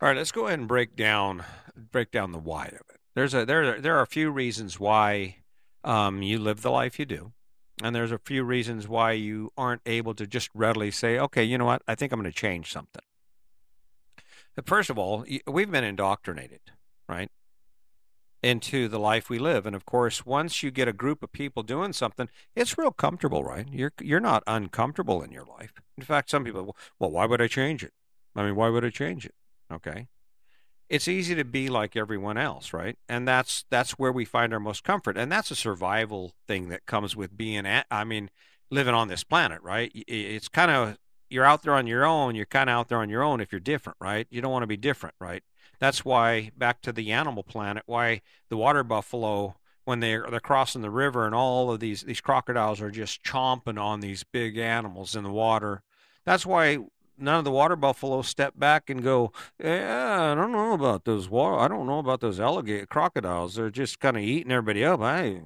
All 0.00 0.08
right, 0.08 0.16
let's 0.16 0.32
go 0.32 0.46
ahead 0.46 0.58
and 0.58 0.68
break 0.68 0.96
down 0.96 1.44
break 1.92 2.10
down 2.10 2.32
the 2.32 2.38
why 2.38 2.66
of 2.66 2.82
it. 2.90 3.00
There's 3.14 3.34
a 3.34 3.44
there 3.44 3.80
there 3.80 3.96
are 3.96 4.02
a 4.02 4.06
few 4.06 4.30
reasons 4.30 4.80
why 4.80 5.36
um, 5.84 6.22
you 6.22 6.38
live 6.38 6.62
the 6.62 6.70
life 6.70 6.98
you 6.98 7.04
do, 7.06 7.32
and 7.82 7.94
there's 7.94 8.12
a 8.12 8.18
few 8.18 8.44
reasons 8.44 8.86
why 8.86 9.12
you 9.12 9.52
aren't 9.56 9.82
able 9.86 10.14
to 10.14 10.26
just 10.26 10.50
readily 10.54 10.90
say, 10.90 11.18
okay, 11.18 11.44
you 11.44 11.58
know 11.58 11.64
what, 11.64 11.82
I 11.88 11.94
think 11.94 12.12
I'm 12.12 12.20
going 12.20 12.30
to 12.30 12.36
change 12.36 12.72
something. 12.72 13.02
First 14.64 14.90
of 14.90 14.98
all, 14.98 15.24
we've 15.46 15.70
been 15.70 15.84
indoctrinated, 15.84 16.60
right? 17.08 17.30
Into 18.46 18.86
the 18.86 19.00
life 19.00 19.28
we 19.28 19.40
live. 19.40 19.66
And 19.66 19.74
of 19.74 19.84
course, 19.84 20.24
once 20.24 20.62
you 20.62 20.70
get 20.70 20.86
a 20.86 20.92
group 20.92 21.22
of 21.22 21.32
people 21.32 21.64
doing 21.64 21.92
something, 21.92 22.28
it's 22.54 22.78
real 22.78 22.92
comfortable, 22.92 23.42
right? 23.42 23.66
You're 23.70 23.92
you're 24.00 24.20
not 24.20 24.44
uncomfortable 24.46 25.20
in 25.22 25.32
your 25.32 25.44
life. 25.44 25.72
In 25.98 26.04
fact, 26.04 26.30
some 26.30 26.44
people, 26.44 26.76
well, 26.98 27.10
why 27.10 27.26
would 27.26 27.42
I 27.42 27.48
change 27.48 27.82
it? 27.82 27.92
I 28.36 28.44
mean, 28.44 28.54
why 28.54 28.68
would 28.68 28.84
I 28.84 28.90
change 28.90 29.26
it? 29.26 29.34
Okay. 29.72 30.06
It's 30.88 31.08
easy 31.08 31.34
to 31.34 31.44
be 31.44 31.68
like 31.68 31.96
everyone 31.96 32.38
else, 32.38 32.72
right? 32.72 32.96
And 33.08 33.26
that's 33.26 33.64
that's 33.68 33.92
where 33.92 34.12
we 34.12 34.24
find 34.24 34.52
our 34.52 34.60
most 34.60 34.84
comfort. 34.84 35.18
And 35.18 35.32
that's 35.32 35.50
a 35.50 35.56
survival 35.56 36.32
thing 36.46 36.68
that 36.68 36.86
comes 36.86 37.16
with 37.16 37.36
being 37.36 37.66
at, 37.66 37.86
I 37.90 38.04
mean, 38.04 38.30
living 38.70 38.94
on 38.94 39.08
this 39.08 39.24
planet, 39.24 39.60
right? 39.62 39.90
It's 40.06 40.48
kind 40.48 40.70
of 40.70 40.98
you're 41.28 41.44
out 41.44 41.62
there 41.64 41.74
on 41.74 41.88
your 41.88 42.04
own, 42.04 42.36
you're 42.36 42.46
kind 42.46 42.70
of 42.70 42.74
out 42.74 42.88
there 42.88 42.98
on 42.98 43.10
your 43.10 43.24
own 43.24 43.40
if 43.40 43.50
you're 43.50 43.60
different, 43.60 43.96
right? 44.00 44.28
You 44.30 44.40
don't 44.40 44.52
want 44.52 44.62
to 44.62 44.68
be 44.68 44.76
different, 44.76 45.16
right? 45.20 45.42
That's 45.78 46.04
why 46.04 46.50
back 46.56 46.80
to 46.82 46.92
the 46.92 47.12
animal 47.12 47.42
planet, 47.42 47.82
why 47.86 48.22
the 48.48 48.56
water 48.56 48.82
buffalo 48.82 49.56
when 49.84 50.00
they're 50.00 50.26
they're 50.28 50.40
crossing 50.40 50.82
the 50.82 50.90
river 50.90 51.26
and 51.26 51.34
all 51.34 51.70
of 51.70 51.80
these 51.80 52.02
these 52.02 52.20
crocodiles 52.20 52.80
are 52.80 52.90
just 52.90 53.22
chomping 53.22 53.80
on 53.80 54.00
these 54.00 54.24
big 54.24 54.58
animals 54.58 55.14
in 55.14 55.22
the 55.22 55.30
water. 55.30 55.82
That's 56.24 56.44
why 56.44 56.78
none 57.16 57.38
of 57.38 57.44
the 57.44 57.50
water 57.52 57.76
buffalo 57.76 58.22
step 58.22 58.54
back 58.58 58.90
and 58.90 59.02
go, 59.02 59.32
"Yeah, 59.62 60.32
I 60.32 60.34
don't 60.34 60.52
know 60.52 60.72
about 60.72 61.04
those 61.04 61.28
water. 61.28 61.58
I 61.58 61.68
don't 61.68 61.86
know 61.86 62.00
about 62.00 62.20
those 62.20 62.40
alligator 62.40 62.86
crocodiles. 62.86 63.54
They're 63.54 63.70
just 63.70 64.00
kind 64.00 64.16
of 64.16 64.22
eating 64.22 64.52
everybody 64.52 64.84
up." 64.84 65.00
I. 65.00 65.42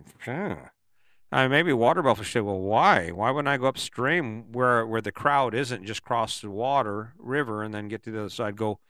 I 1.33 1.43
mean, 1.43 1.51
maybe 1.51 1.73
water 1.73 2.03
buffalo 2.03 2.25
say, 2.25 2.41
"Well, 2.41 2.59
why? 2.59 3.11
Why 3.11 3.31
wouldn't 3.31 3.49
I 3.49 3.57
go 3.57 3.67
upstream 3.67 4.51
where 4.53 4.87
where 4.87 5.01
the 5.03 5.13
crowd 5.13 5.55
isn't? 5.55 5.85
Just 5.85 6.03
cross 6.03 6.41
the 6.41 6.51
water 6.51 7.13
river 7.19 7.63
and 7.63 7.73
then 7.75 7.89
get 7.89 8.03
to 8.05 8.11
the 8.11 8.21
other 8.21 8.31
side, 8.31 8.57
go 8.57 8.81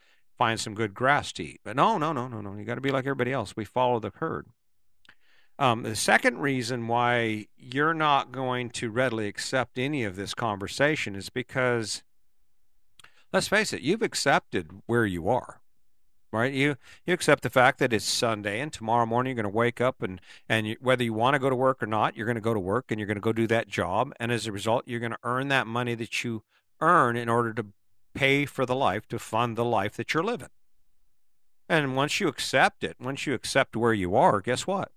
find 0.41 0.59
some 0.59 0.73
good 0.73 0.93
grass 0.93 1.31
to 1.33 1.43
eat." 1.43 1.61
But 1.63 1.75
no, 1.75 1.97
no, 1.97 2.11
no, 2.13 2.27
no, 2.27 2.41
no. 2.41 2.55
You 2.55 2.65
got 2.65 2.75
to 2.75 2.81
be 2.81 2.91
like 2.91 3.05
everybody 3.05 3.31
else. 3.31 3.55
We 3.55 3.65
follow 3.65 3.99
the 3.99 4.11
herd. 4.15 4.47
Um, 5.59 5.83
the 5.83 5.95
second 5.95 6.39
reason 6.39 6.87
why 6.87 7.45
you're 7.55 7.93
not 7.93 8.31
going 8.31 8.71
to 8.71 8.89
readily 8.89 9.27
accept 9.27 9.77
any 9.77 10.03
of 10.03 10.15
this 10.15 10.33
conversation 10.33 11.15
is 11.15 11.29
because 11.29 12.01
let's 13.31 13.47
face 13.47 13.71
it, 13.71 13.81
you've 13.81 14.01
accepted 14.01 14.81
where 14.87 15.05
you 15.05 15.29
are. 15.29 15.59
Right, 16.33 16.53
you 16.53 16.77
you 17.05 17.13
accept 17.13 17.43
the 17.43 17.49
fact 17.49 17.77
that 17.79 17.91
it's 17.91 18.05
Sunday 18.05 18.61
and 18.61 18.71
tomorrow 18.71 19.05
morning 19.05 19.31
you're 19.35 19.43
going 19.43 19.53
to 19.53 19.57
wake 19.57 19.81
up 19.81 20.01
and 20.01 20.21
and 20.47 20.65
you, 20.65 20.77
whether 20.79 21.03
you 21.03 21.13
want 21.13 21.35
to 21.35 21.39
go 21.39 21.49
to 21.49 21.55
work 21.55 21.83
or 21.83 21.87
not, 21.87 22.15
you're 22.15 22.25
going 22.25 22.35
to 22.35 22.41
go 22.41 22.53
to 22.53 22.59
work 22.59 22.85
and 22.89 22.99
you're 22.99 23.07
going 23.07 23.21
to 23.23 23.29
go 23.29 23.33
do 23.33 23.47
that 23.47 23.67
job, 23.67 24.13
and 24.17 24.31
as 24.31 24.47
a 24.47 24.51
result, 24.51 24.87
you're 24.87 25.01
going 25.01 25.11
to 25.11 25.25
earn 25.25 25.49
that 25.49 25.67
money 25.67 25.93
that 25.93 26.23
you 26.23 26.41
earn 26.79 27.17
in 27.17 27.27
order 27.27 27.53
to 27.53 27.65
pay 28.13 28.45
for 28.45 28.65
the 28.65 28.75
life 28.75 29.07
to 29.07 29.19
fund 29.19 29.57
the 29.57 29.65
life 29.65 29.95
that 29.97 30.13
you're 30.13 30.23
living. 30.23 30.49
And 31.69 31.95
once 31.95 32.19
you 32.19 32.27
accept 32.27 32.83
it, 32.83 32.97
once 32.99 33.25
you 33.25 33.33
accept 33.33 33.75
where 33.75 33.93
you 33.93 34.15
are, 34.15 34.41
guess 34.41 34.67
what? 34.67 34.91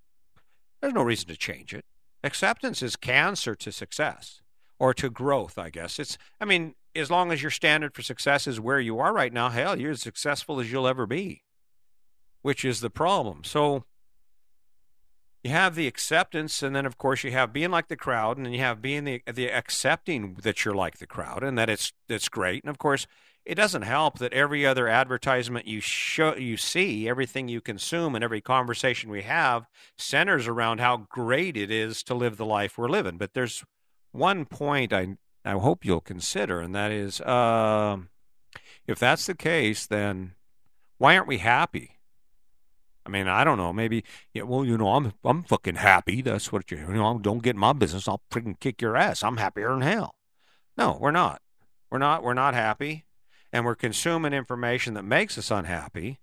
There's 0.80 0.94
no 0.94 1.02
reason 1.02 1.28
to 1.28 1.37
change 1.37 1.73
it. 1.73 1.85
Acceptance 2.23 2.83
is 2.83 2.97
cancer 2.97 3.54
to 3.54 3.71
success 3.71 4.40
or 4.78 4.92
to 4.94 5.11
growth, 5.11 5.59
I 5.59 5.71
guess. 5.71 5.99
It's 5.99 6.18
I 6.40 6.44
mean, 6.44 6.75
as 6.97 7.11
long 7.11 7.33
as 7.33 7.42
your 7.42 7.50
standard 7.50 7.94
for 7.94 8.02
success 8.02 8.47
is 8.47 8.61
where 8.61 8.80
you 8.80 8.99
are 8.99 9.12
right 9.12 9.33
now, 9.33 9.50
hell, 9.50 9.78
you're 9.78 9.92
as 9.92 10.02
successful 10.02 10.61
as 10.61 10.71
you'll 10.71 10.88
ever 10.88 11.06
be, 11.06 11.42
which 12.42 12.64
is 12.64 12.80
the 12.80 12.90
problem. 12.90 13.44
So 13.44 13.85
you 15.44 15.50
have 15.50 15.74
the 15.74 15.86
acceptance, 15.86 16.62
and 16.62 16.74
then 16.74 16.86
of 16.86 16.96
course 16.96 17.22
you 17.22 17.30
have 17.30 17.52
being 17.52 17.70
like 17.70 17.88
the 17.88 17.96
crowd, 17.96 18.38
and 18.38 18.46
then 18.46 18.54
you 18.54 18.60
have 18.60 18.80
being 18.80 19.04
the 19.04 19.22
the 19.30 19.50
accepting 19.50 20.38
that 20.42 20.64
you're 20.64 20.74
like 20.74 20.98
the 20.98 21.06
crowd, 21.06 21.44
and 21.44 21.58
that 21.58 21.68
it's 21.68 21.92
it's 22.08 22.30
great. 22.30 22.64
And 22.64 22.70
of 22.70 22.78
course, 22.78 23.06
it 23.44 23.54
doesn't 23.56 23.82
help 23.82 24.18
that 24.18 24.32
every 24.32 24.64
other 24.64 24.88
advertisement 24.88 25.66
you 25.66 25.82
show 25.82 26.34
you 26.34 26.56
see, 26.56 27.06
everything 27.06 27.48
you 27.48 27.60
consume, 27.60 28.14
and 28.14 28.24
every 28.24 28.40
conversation 28.40 29.10
we 29.10 29.22
have 29.22 29.66
centers 29.98 30.48
around 30.48 30.80
how 30.80 31.06
great 31.10 31.58
it 31.58 31.70
is 31.70 32.02
to 32.04 32.14
live 32.14 32.38
the 32.38 32.46
life 32.46 32.78
we're 32.78 32.88
living. 32.88 33.18
But 33.18 33.34
there's 33.34 33.62
one 34.12 34.46
point 34.46 34.94
I 34.94 35.18
I 35.44 35.52
hope 35.52 35.84
you'll 35.84 36.00
consider, 36.00 36.60
and 36.60 36.74
that 36.74 36.90
is, 36.90 37.20
uh, 37.20 37.98
if 38.86 38.98
that's 38.98 39.26
the 39.26 39.34
case, 39.34 39.84
then 39.84 40.32
why 40.96 41.14
aren't 41.14 41.28
we 41.28 41.38
happy? 41.38 41.93
I 43.06 43.11
mean, 43.11 43.28
I 43.28 43.44
don't 43.44 43.58
know. 43.58 43.73
Maybe, 43.73 44.02
yeah, 44.32 44.42
well, 44.42 44.64
you 44.64 44.78
know, 44.78 44.94
I'm 44.94 45.12
I'm 45.25 45.42
fucking 45.42 45.76
happy. 45.76 46.23
That's 46.23 46.50
what 46.50 46.70
you, 46.70 46.78
you 46.78 46.94
know. 46.94 47.18
Don't 47.18 47.42
get 47.42 47.54
in 47.54 47.61
my 47.61 47.73
business. 47.73 48.08
I'll 48.08 48.23
freaking 48.30 48.58
kick 48.58 48.80
your 48.80 48.96
ass. 48.96 49.23
I'm 49.23 49.37
happier 49.37 49.70
than 49.70 49.82
hell. 49.82 50.14
No, 50.76 50.96
we're 51.00 51.11
not. 51.11 51.42
We're 51.90 51.99
not. 51.99 52.23
We're 52.23 52.34
not 52.34 52.54
happy, 52.54 53.04
and 53.52 53.64
we're 53.64 53.75
consuming 53.75 54.32
information 54.32 54.94
that 54.94 55.04
makes 55.04 55.37
us 55.37 55.50
unhappy, 55.50 56.18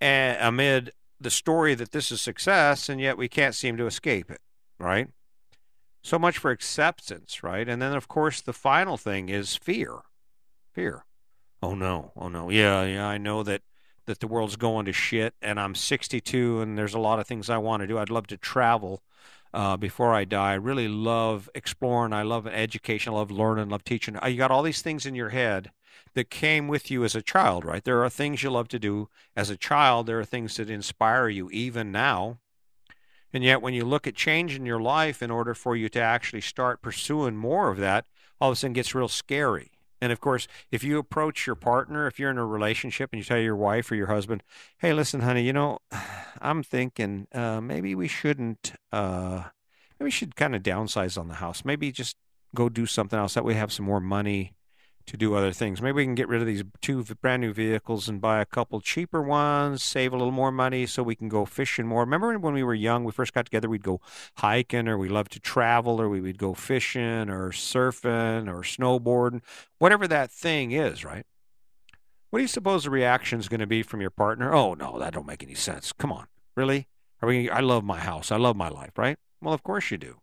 and 0.00 0.38
amid 0.40 0.92
the 1.20 1.30
story 1.30 1.74
that 1.74 1.92
this 1.92 2.12
is 2.12 2.20
success, 2.20 2.88
and 2.88 3.00
yet 3.00 3.18
we 3.18 3.28
can't 3.28 3.54
seem 3.54 3.76
to 3.76 3.86
escape 3.86 4.30
it. 4.30 4.40
Right? 4.78 5.08
So 6.02 6.20
much 6.20 6.38
for 6.38 6.52
acceptance, 6.52 7.42
right? 7.42 7.68
And 7.68 7.82
then, 7.82 7.92
of 7.94 8.06
course, 8.06 8.40
the 8.40 8.52
final 8.52 8.96
thing 8.96 9.28
is 9.28 9.56
fear. 9.56 10.02
Fear. 10.72 11.04
Oh 11.60 11.74
no, 11.74 12.12
oh 12.14 12.28
no. 12.28 12.48
Yeah, 12.48 12.84
yeah, 12.84 13.08
I 13.08 13.18
know 13.18 13.42
that 13.42 13.62
that 14.06 14.20
the 14.20 14.26
world's 14.26 14.56
going 14.56 14.86
to 14.86 14.92
shit, 14.92 15.34
and 15.42 15.60
I'm 15.60 15.74
62, 15.74 16.60
and 16.60 16.78
there's 16.78 16.94
a 16.94 16.98
lot 16.98 17.18
of 17.18 17.26
things 17.26 17.50
I 17.50 17.58
want 17.58 17.82
to 17.82 17.86
do. 17.86 17.98
I'd 17.98 18.10
love 18.10 18.26
to 18.28 18.36
travel 18.36 19.02
uh, 19.52 19.76
before 19.76 20.14
I 20.14 20.24
die. 20.24 20.52
I 20.52 20.54
really 20.54 20.88
love 20.88 21.48
exploring. 21.54 22.12
I 22.12 22.22
love 22.22 22.46
education. 22.46 23.12
I 23.12 23.16
love 23.16 23.30
learning. 23.30 23.68
I 23.68 23.70
love 23.70 23.84
teaching. 23.84 24.16
Uh, 24.22 24.26
you 24.26 24.36
got 24.36 24.50
all 24.50 24.62
these 24.62 24.82
things 24.82 25.06
in 25.06 25.14
your 25.14 25.30
head 25.30 25.70
that 26.14 26.30
came 26.30 26.68
with 26.68 26.90
you 26.90 27.04
as 27.04 27.14
a 27.14 27.22
child, 27.22 27.64
right? 27.64 27.84
There 27.84 28.02
are 28.02 28.10
things 28.10 28.42
you 28.42 28.50
love 28.50 28.68
to 28.68 28.78
do 28.78 29.08
as 29.36 29.50
a 29.50 29.56
child. 29.56 30.06
There 30.06 30.20
are 30.20 30.24
things 30.24 30.56
that 30.56 30.70
inspire 30.70 31.28
you 31.28 31.50
even 31.50 31.92
now. 31.92 32.38
And 33.32 33.44
yet, 33.44 33.60
when 33.60 33.74
you 33.74 33.84
look 33.84 34.06
at 34.06 34.14
changing 34.14 34.66
your 34.66 34.80
life 34.80 35.22
in 35.22 35.30
order 35.30 35.54
for 35.54 35.76
you 35.76 35.88
to 35.90 36.00
actually 36.00 36.40
start 36.40 36.80
pursuing 36.80 37.36
more 37.36 37.70
of 37.70 37.78
that, 37.78 38.06
all 38.40 38.50
of 38.50 38.54
a 38.54 38.56
sudden 38.56 38.72
it 38.72 38.76
gets 38.76 38.94
real 38.94 39.08
scary. 39.08 39.72
And 40.00 40.12
of 40.12 40.20
course, 40.20 40.46
if 40.70 40.84
you 40.84 40.98
approach 40.98 41.46
your 41.46 41.56
partner, 41.56 42.06
if 42.06 42.18
you're 42.18 42.30
in 42.30 42.38
a 42.38 42.46
relationship 42.46 43.10
and 43.12 43.18
you 43.18 43.24
tell 43.24 43.38
your 43.38 43.56
wife 43.56 43.90
or 43.90 43.94
your 43.94 44.08
husband, 44.08 44.42
hey, 44.78 44.92
listen, 44.92 45.20
honey, 45.20 45.42
you 45.42 45.52
know, 45.52 45.78
I'm 46.40 46.62
thinking 46.62 47.26
uh, 47.32 47.60
maybe 47.60 47.94
we 47.94 48.08
shouldn't, 48.08 48.74
uh, 48.92 49.44
maybe 49.98 50.06
we 50.06 50.10
should 50.10 50.36
kind 50.36 50.54
of 50.54 50.62
downsize 50.62 51.18
on 51.18 51.28
the 51.28 51.34
house. 51.34 51.64
Maybe 51.64 51.90
just 51.92 52.16
go 52.54 52.68
do 52.68 52.86
something 52.86 53.18
else. 53.18 53.34
That 53.34 53.44
way, 53.44 53.54
we 53.54 53.58
have 53.58 53.72
some 53.72 53.86
more 53.86 54.00
money 54.00 54.52
to 55.06 55.16
do 55.16 55.34
other 55.34 55.52
things. 55.52 55.80
Maybe 55.80 55.96
we 55.96 56.04
can 56.04 56.14
get 56.14 56.28
rid 56.28 56.40
of 56.40 56.46
these 56.46 56.64
two 56.80 57.04
brand 57.04 57.40
new 57.40 57.52
vehicles 57.52 58.08
and 58.08 58.20
buy 58.20 58.40
a 58.40 58.44
couple 58.44 58.80
cheaper 58.80 59.22
ones, 59.22 59.82
save 59.82 60.12
a 60.12 60.16
little 60.16 60.32
more 60.32 60.50
money 60.50 60.86
so 60.86 61.02
we 61.02 61.14
can 61.14 61.28
go 61.28 61.44
fishing 61.44 61.86
more. 61.86 62.00
Remember 62.00 62.36
when 62.38 62.54
we 62.54 62.62
were 62.62 62.74
young, 62.74 63.04
we 63.04 63.12
first 63.12 63.32
got 63.32 63.44
together, 63.44 63.68
we'd 63.68 63.82
go 63.82 64.00
hiking 64.38 64.88
or 64.88 64.98
we 64.98 65.08
loved 65.08 65.32
to 65.32 65.40
travel 65.40 66.00
or 66.00 66.08
we 66.08 66.20
would 66.20 66.38
go 66.38 66.54
fishing 66.54 67.30
or 67.30 67.50
surfing 67.50 68.48
or 68.48 68.62
snowboarding, 68.62 69.42
whatever 69.78 70.08
that 70.08 70.30
thing 70.30 70.72
is, 70.72 71.04
right? 71.04 71.26
What 72.30 72.40
do 72.40 72.42
you 72.42 72.48
suppose 72.48 72.84
the 72.84 72.90
reaction 72.90 73.38
is 73.38 73.48
going 73.48 73.60
to 73.60 73.66
be 73.66 73.82
from 73.82 74.00
your 74.00 74.10
partner? 74.10 74.52
Oh, 74.52 74.74
no, 74.74 74.98
that 74.98 75.14
don't 75.14 75.26
make 75.26 75.42
any 75.42 75.54
sense. 75.54 75.92
Come 75.92 76.12
on. 76.12 76.26
Really? 76.56 76.88
Are 77.22 77.28
we, 77.28 77.48
I 77.48 77.60
love 77.60 77.84
my 77.84 77.98
house. 77.98 78.32
I 78.32 78.36
love 78.36 78.56
my 78.56 78.68
life, 78.68 78.98
right? 78.98 79.18
Well, 79.40 79.54
of 79.54 79.62
course 79.62 79.90
you 79.90 79.98
do 79.98 80.20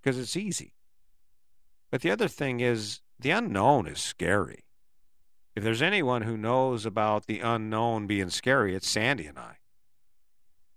because 0.00 0.18
it's 0.18 0.36
easy. 0.36 0.74
But 1.90 2.02
the 2.02 2.10
other 2.10 2.28
thing 2.28 2.60
is, 2.60 3.00
the 3.20 3.30
unknown 3.30 3.86
is 3.86 4.00
scary. 4.00 4.64
If 5.54 5.64
there's 5.64 5.82
anyone 5.82 6.22
who 6.22 6.36
knows 6.36 6.86
about 6.86 7.26
the 7.26 7.40
unknown 7.40 8.06
being 8.06 8.30
scary, 8.30 8.74
it's 8.74 8.88
Sandy 8.88 9.26
and 9.26 9.38
I. 9.38 9.56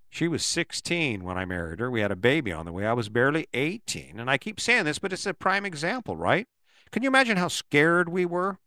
She 0.10 0.28
was 0.28 0.46
16 0.46 1.24
when 1.24 1.38
I 1.38 1.46
married 1.46 1.80
her. 1.80 1.90
We 1.90 2.02
had 2.02 2.12
a 2.12 2.16
baby 2.16 2.52
on 2.52 2.66
the 2.66 2.72
way. 2.72 2.86
I 2.86 2.94
was 2.94 3.10
barely 3.10 3.48
18. 3.54 4.20
And 4.20 4.30
I 4.30 4.38
keep 4.38 4.60
saying 4.60 4.86
this, 4.86 5.00
but 5.00 5.12
it's 5.12 5.26
a 5.26 5.34
prime 5.34 5.66
example, 5.66 6.16
right? 6.16 6.48
Can 6.92 7.02
you 7.02 7.10
imagine 7.10 7.38
how 7.38 7.48
scared 7.48 8.10
we 8.10 8.26
were? 8.26 8.60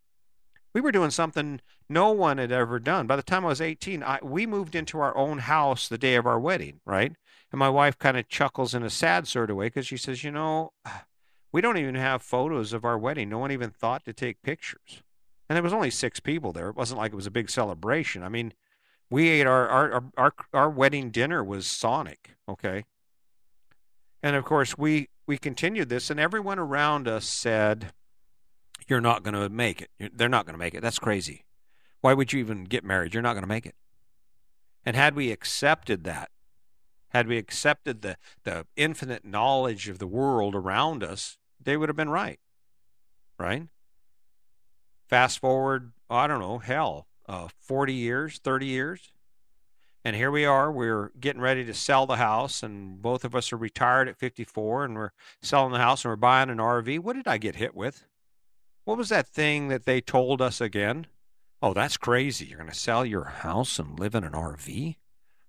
We 0.74 0.80
were 0.80 0.90
doing 0.90 1.10
something 1.10 1.60
no 1.88 2.10
one 2.10 2.38
had 2.38 2.50
ever 2.50 2.80
done. 2.80 3.06
By 3.06 3.16
the 3.16 3.22
time 3.22 3.44
I 3.44 3.48
was 3.48 3.60
18, 3.60 4.02
I, 4.02 4.18
we 4.22 4.44
moved 4.46 4.74
into 4.74 4.98
our 4.98 5.16
own 5.16 5.38
house 5.38 5.88
the 5.88 5.98
day 5.98 6.16
of 6.16 6.26
our 6.26 6.38
wedding, 6.40 6.80
right? 6.84 7.12
And 7.52 7.58
my 7.58 7.70
wife 7.70 7.96
kind 7.96 8.16
of 8.16 8.28
chuckles 8.28 8.74
in 8.74 8.82
a 8.82 8.90
sad 8.90 9.28
sort 9.28 9.50
of 9.50 9.56
way 9.56 9.66
because 9.66 9.86
she 9.86 9.96
says, 9.96 10.24
You 10.24 10.32
know, 10.32 10.72
we 11.56 11.62
don't 11.62 11.78
even 11.78 11.94
have 11.94 12.20
photos 12.20 12.74
of 12.74 12.84
our 12.84 12.98
wedding. 12.98 13.30
No 13.30 13.38
one 13.38 13.50
even 13.50 13.70
thought 13.70 14.04
to 14.04 14.12
take 14.12 14.42
pictures. 14.42 15.00
And 15.48 15.56
there 15.56 15.62
was 15.62 15.72
only 15.72 15.88
six 15.88 16.20
people 16.20 16.52
there. 16.52 16.68
It 16.68 16.76
wasn't 16.76 16.98
like 16.98 17.14
it 17.14 17.16
was 17.16 17.26
a 17.26 17.30
big 17.30 17.48
celebration. 17.48 18.22
I 18.22 18.28
mean, 18.28 18.52
we 19.08 19.30
ate 19.30 19.46
our 19.46 19.66
our 19.66 20.04
our, 20.18 20.34
our 20.52 20.68
wedding 20.68 21.10
dinner 21.10 21.42
was 21.42 21.66
Sonic, 21.66 22.36
okay? 22.46 22.84
And 24.22 24.36
of 24.36 24.44
course, 24.44 24.76
we 24.76 25.08
we 25.26 25.38
continued 25.38 25.88
this 25.88 26.10
and 26.10 26.20
everyone 26.20 26.58
around 26.58 27.08
us 27.08 27.24
said 27.24 27.90
you're 28.86 29.00
not 29.00 29.22
going 29.22 29.32
to 29.32 29.48
make 29.48 29.80
it. 29.80 30.12
They're 30.14 30.28
not 30.28 30.44
going 30.44 30.52
to 30.52 30.58
make 30.58 30.74
it. 30.74 30.82
That's 30.82 30.98
crazy. 30.98 31.46
Why 32.02 32.12
would 32.12 32.34
you 32.34 32.38
even 32.38 32.64
get 32.64 32.84
married? 32.84 33.14
You're 33.14 33.22
not 33.22 33.32
going 33.32 33.44
to 33.44 33.48
make 33.48 33.64
it. 33.64 33.76
And 34.84 34.94
had 34.94 35.16
we 35.16 35.32
accepted 35.32 36.04
that, 36.04 36.28
had 37.14 37.26
we 37.26 37.38
accepted 37.38 38.02
the, 38.02 38.18
the 38.44 38.66
infinite 38.76 39.24
knowledge 39.24 39.88
of 39.88 39.98
the 39.98 40.06
world 40.06 40.54
around 40.54 41.02
us, 41.02 41.38
they 41.66 41.76
would 41.76 41.90
have 41.90 41.96
been 41.96 42.08
right. 42.08 42.40
Right? 43.38 43.64
Fast 45.08 45.38
forward, 45.38 45.92
I 46.08 46.26
don't 46.26 46.40
know, 46.40 46.58
hell, 46.58 47.06
uh, 47.28 47.48
40 47.60 47.92
years, 47.92 48.40
30 48.42 48.66
years. 48.66 49.12
And 50.04 50.14
here 50.14 50.30
we 50.30 50.44
are, 50.44 50.70
we're 50.70 51.10
getting 51.18 51.42
ready 51.42 51.64
to 51.64 51.74
sell 51.74 52.06
the 52.06 52.16
house, 52.16 52.62
and 52.62 53.02
both 53.02 53.24
of 53.24 53.34
us 53.34 53.52
are 53.52 53.56
retired 53.56 54.08
at 54.08 54.16
54, 54.16 54.84
and 54.84 54.94
we're 54.94 55.10
selling 55.42 55.72
the 55.72 55.78
house 55.78 56.04
and 56.04 56.12
we're 56.12 56.16
buying 56.16 56.48
an 56.48 56.58
RV. 56.58 57.00
What 57.00 57.16
did 57.16 57.26
I 57.26 57.38
get 57.38 57.56
hit 57.56 57.74
with? 57.74 58.04
What 58.84 58.96
was 58.96 59.08
that 59.08 59.26
thing 59.26 59.66
that 59.68 59.84
they 59.84 60.00
told 60.00 60.40
us 60.40 60.60
again? 60.60 61.08
Oh, 61.60 61.74
that's 61.74 61.96
crazy. 61.96 62.46
You're 62.46 62.58
going 62.58 62.70
to 62.70 62.76
sell 62.76 63.04
your 63.04 63.24
house 63.24 63.80
and 63.80 63.98
live 63.98 64.14
in 64.14 64.22
an 64.22 64.32
RV? 64.32 64.94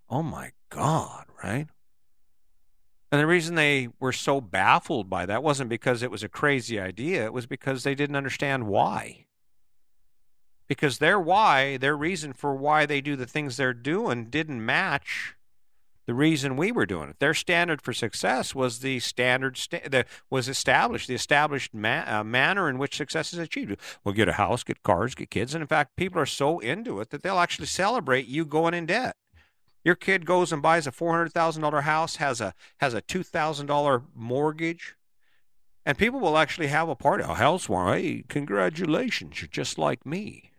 Oh 0.09 0.23
my 0.23 0.53
God, 0.69 1.25
right? 1.43 1.67
And 3.11 3.21
the 3.21 3.27
reason 3.27 3.55
they 3.55 3.87
were 3.99 4.11
so 4.11 4.41
baffled 4.41 5.09
by 5.09 5.25
that 5.25 5.43
wasn't 5.43 5.69
because 5.69 6.03
it 6.03 6.11
was 6.11 6.23
a 6.23 6.29
crazy 6.29 6.79
idea, 6.79 7.25
it 7.25 7.33
was 7.33 7.45
because 7.45 7.83
they 7.83 7.95
didn't 7.95 8.15
understand 8.15 8.67
why. 8.67 9.25
Because 10.67 10.97
their 10.97 11.19
why, 11.19 11.77
their 11.77 11.95
reason 11.95 12.33
for 12.33 12.53
why 12.53 12.85
they 12.85 12.99
do 12.99 13.15
the 13.15 13.25
things 13.25 13.55
they're 13.55 13.73
doing 13.73 14.25
didn't 14.25 14.65
match 14.65 15.37
the 16.07 16.13
reason 16.13 16.55
we 16.55 16.71
were 16.71 16.85
doing 16.85 17.09
it. 17.09 17.19
Their 17.19 17.33
standard 17.33 17.81
for 17.81 17.93
success 17.93 18.55
was 18.55 18.79
the 18.79 18.99
standard 18.99 19.57
sta- 19.57 19.89
that 19.89 20.07
was 20.29 20.47
established, 20.47 21.07
the 21.07 21.15
established 21.15 21.73
ma- 21.73 22.05
uh, 22.07 22.23
manner 22.23 22.69
in 22.69 22.77
which 22.77 22.95
success 22.95 23.33
is 23.33 23.39
achieved. 23.39 23.77
We'll 24.03 24.15
get 24.15 24.29
a 24.29 24.33
house, 24.33 24.63
get 24.63 24.83
cars, 24.83 25.15
get 25.15 25.29
kids, 25.29 25.53
and 25.53 25.61
in 25.61 25.67
fact, 25.67 25.97
people 25.97 26.19
are 26.19 26.25
so 26.25 26.59
into 26.59 27.01
it 27.01 27.09
that 27.09 27.23
they'll 27.23 27.39
actually 27.39 27.67
celebrate 27.67 28.25
you 28.25 28.45
going 28.45 28.73
in 28.73 28.85
debt. 28.85 29.17
Your 29.83 29.95
kid 29.95 30.25
goes 30.25 30.51
and 30.51 30.61
buys 30.61 30.87
a 30.87 30.91
four 30.91 31.11
hundred 31.11 31.33
thousand 31.33 31.61
dollar 31.61 31.81
house, 31.81 32.17
has 32.17 32.41
a 32.41 32.53
has 32.77 32.93
a 32.93 33.01
two 33.01 33.23
thousand 33.23 33.67
dollar 33.67 34.03
mortgage, 34.13 34.95
and 35.85 35.97
people 35.97 36.19
will 36.19 36.37
actually 36.37 36.67
have 36.67 36.89
a 36.89 36.95
party. 36.95 37.23
A 37.23 37.35
housewarming. 37.35 38.03
Hey, 38.03 38.23
congratulations! 38.27 39.41
You're 39.41 39.49
just 39.49 39.77
like 39.77 40.05
me. 40.05 40.51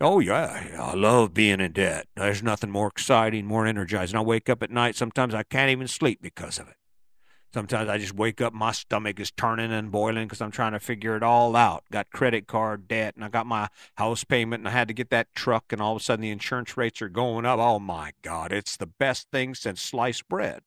Oh, 0.00 0.18
yeah, 0.18 0.70
I 0.78 0.94
love 0.94 1.34
being 1.34 1.60
in 1.60 1.72
debt. 1.72 2.08
There's 2.16 2.42
nothing 2.42 2.70
more 2.70 2.88
exciting, 2.88 3.46
more 3.46 3.64
energizing. 3.64 4.18
I 4.18 4.22
wake 4.22 4.48
up 4.48 4.62
at 4.62 4.70
night, 4.70 4.96
sometimes 4.96 5.34
I 5.34 5.44
can't 5.44 5.70
even 5.70 5.86
sleep 5.86 6.20
because 6.20 6.58
of 6.58 6.68
it. 6.68 6.74
Sometimes 7.54 7.88
I 7.88 7.98
just 7.98 8.16
wake 8.16 8.40
up, 8.40 8.52
my 8.52 8.72
stomach 8.72 9.20
is 9.20 9.30
turning 9.30 9.70
and 9.70 9.92
boiling 9.92 10.26
because 10.26 10.40
I'm 10.40 10.50
trying 10.50 10.72
to 10.72 10.80
figure 10.80 11.14
it 11.14 11.22
all 11.22 11.54
out. 11.54 11.84
Got 11.92 12.10
credit 12.10 12.48
card 12.48 12.88
debt, 12.88 13.14
and 13.14 13.24
I 13.24 13.28
got 13.28 13.46
my 13.46 13.68
house 13.94 14.24
payment, 14.24 14.62
and 14.62 14.66
I 14.66 14.72
had 14.72 14.88
to 14.88 14.94
get 14.94 15.10
that 15.10 15.32
truck, 15.36 15.72
and 15.72 15.80
all 15.80 15.94
of 15.94 16.02
a 16.02 16.04
sudden 16.04 16.24
the 16.24 16.32
insurance 16.32 16.76
rates 16.76 17.00
are 17.00 17.08
going 17.08 17.46
up. 17.46 17.60
Oh 17.60 17.78
my 17.78 18.10
God, 18.22 18.52
it's 18.52 18.76
the 18.76 18.88
best 18.88 19.30
thing 19.30 19.54
since 19.54 19.80
sliced 19.80 20.28
bread. 20.28 20.62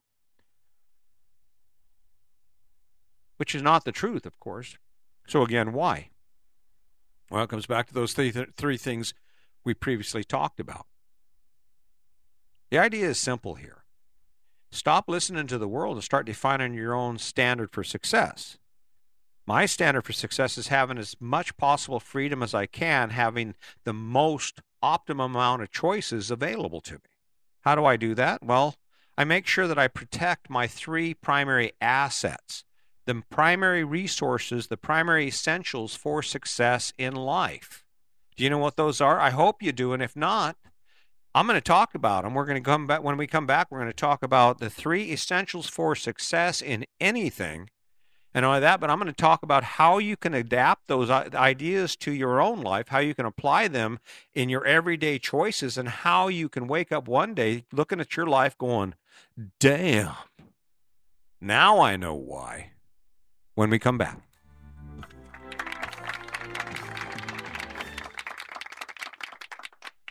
Which 3.36 3.54
is 3.54 3.62
not 3.62 3.84
the 3.84 3.92
truth, 3.92 4.26
of 4.26 4.40
course. 4.40 4.78
So, 5.28 5.44
again, 5.44 5.74
why? 5.74 6.12
Well, 7.30 7.44
it 7.44 7.50
comes 7.50 7.66
back 7.66 7.88
to 7.88 7.94
those 7.94 8.14
three, 8.14 8.32
th- 8.32 8.52
three 8.56 8.78
things 8.78 9.14
we 9.66 9.74
previously 9.74 10.24
talked 10.24 10.62
about. 10.62 10.86
The 12.72 12.80
idea 12.80 13.10
is 13.10 13.20
simple 13.20 13.56
here 13.56 13.84
stop 14.72 15.06
listening 15.08 15.48
to 15.48 15.58
the 15.58 15.68
world 15.68 15.98
and 15.98 16.04
start 16.04 16.26
defining 16.26 16.74
your 16.74 16.94
own 16.94 17.18
standard 17.18 17.72
for 17.72 17.84
success. 17.84 18.58
My 19.46 19.66
standard 19.66 20.04
for 20.04 20.14
success 20.14 20.58
is 20.58 20.68
having 20.68 20.98
as 20.98 21.16
much 21.20 21.56
possible 21.56 22.00
freedom 22.00 22.44
as 22.44 22.54
I 22.54 22.66
can, 22.66 23.12
having 23.12 23.56
the 23.86 23.94
most 23.94 24.62
optimum 24.82 25.36
amount 25.36 25.62
of 25.62 25.72
choices 25.72 26.30
available 26.30 26.82
to 26.82 26.96
me. 26.96 27.10
How 27.62 27.76
do 27.76 27.86
I 27.86 27.96
do 27.96 28.14
that? 28.16 28.44
Well, 28.44 28.76
I 29.18 29.24
make 29.24 29.48
sure 29.48 29.68
that 29.68 29.80
I 29.80 29.88
protect 29.88 30.50
my 30.50 30.68
three 30.68 31.14
primary 31.14 31.72
assets 31.82 32.64
the 33.06 33.24
primary 33.30 33.86
resources, 33.86 34.68
the 34.68 34.76
primary 34.76 35.28
essentials 35.28 35.96
for 35.96 36.22
success 36.22 36.92
in 36.98 37.16
life. 37.16 37.86
Do 38.36 38.44
you 38.44 38.50
know 38.50 38.58
what 38.58 38.76
those 38.76 39.00
are? 39.00 39.18
I 39.18 39.30
hope 39.30 39.64
you 39.64 39.72
do. 39.72 39.94
And 39.94 40.04
if 40.04 40.14
not, 40.16 40.58
I'm 41.38 41.46
going 41.46 41.54
to 41.54 41.62
talk 41.62 41.94
about 41.94 42.24
them. 42.24 42.34
We're 42.34 42.48
going 42.48 42.62
to 42.64 42.68
come 42.68 42.88
back 42.88 43.04
when 43.04 43.16
we 43.16 43.28
come 43.28 43.46
back. 43.46 43.68
We're 43.70 43.78
going 43.78 43.92
to 43.92 43.96
talk 43.96 44.24
about 44.24 44.58
the 44.58 44.72
three 44.72 45.12
essentials 45.12 45.70
for 45.70 45.96
success 45.96 46.64
in 46.64 46.88
anything. 47.00 47.70
And 48.34 48.44
only 48.44 48.60
that, 48.62 48.80
but 48.80 48.90
I'm 48.90 48.98
going 48.98 49.06
to 49.06 49.14
talk 49.14 49.44
about 49.44 49.64
how 49.64 50.00
you 50.00 50.18
can 50.18 50.34
adapt 50.34 50.88
those 50.88 51.12
uh, 51.12 51.30
ideas 51.36 51.96
to 51.98 52.12
your 52.12 52.42
own 52.42 52.62
life, 52.62 52.88
how 52.88 52.98
you 52.98 53.14
can 53.14 53.28
apply 53.28 53.68
them 53.68 54.00
in 54.34 54.50
your 54.50 54.66
everyday 54.66 55.20
choices, 55.20 55.78
and 55.78 55.88
how 55.88 56.28
you 56.28 56.50
can 56.50 56.68
wake 56.68 56.92
up 56.92 57.08
one 57.08 57.36
day 57.36 57.66
looking 57.72 58.00
at 58.00 58.18
your 58.18 58.26
life 58.26 58.58
going, 58.58 58.96
damn, 59.60 60.16
now 61.40 61.80
I 61.80 61.98
know 61.98 62.16
why 62.16 62.72
when 63.54 63.70
we 63.70 63.78
come 63.78 64.00
back. 64.00 64.27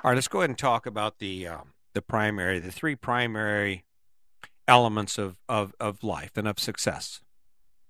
All 0.06 0.10
right, 0.10 0.18
let's 0.18 0.28
go 0.28 0.38
ahead 0.38 0.50
and 0.50 0.58
talk 0.58 0.86
about 0.86 1.18
the 1.18 1.48
um, 1.48 1.72
the 1.92 2.00
primary, 2.00 2.60
the 2.60 2.70
three 2.70 2.94
primary 2.94 3.84
elements 4.68 5.18
of, 5.18 5.36
of, 5.48 5.74
of 5.80 6.04
life 6.04 6.36
and 6.36 6.46
of 6.46 6.60
success. 6.60 7.22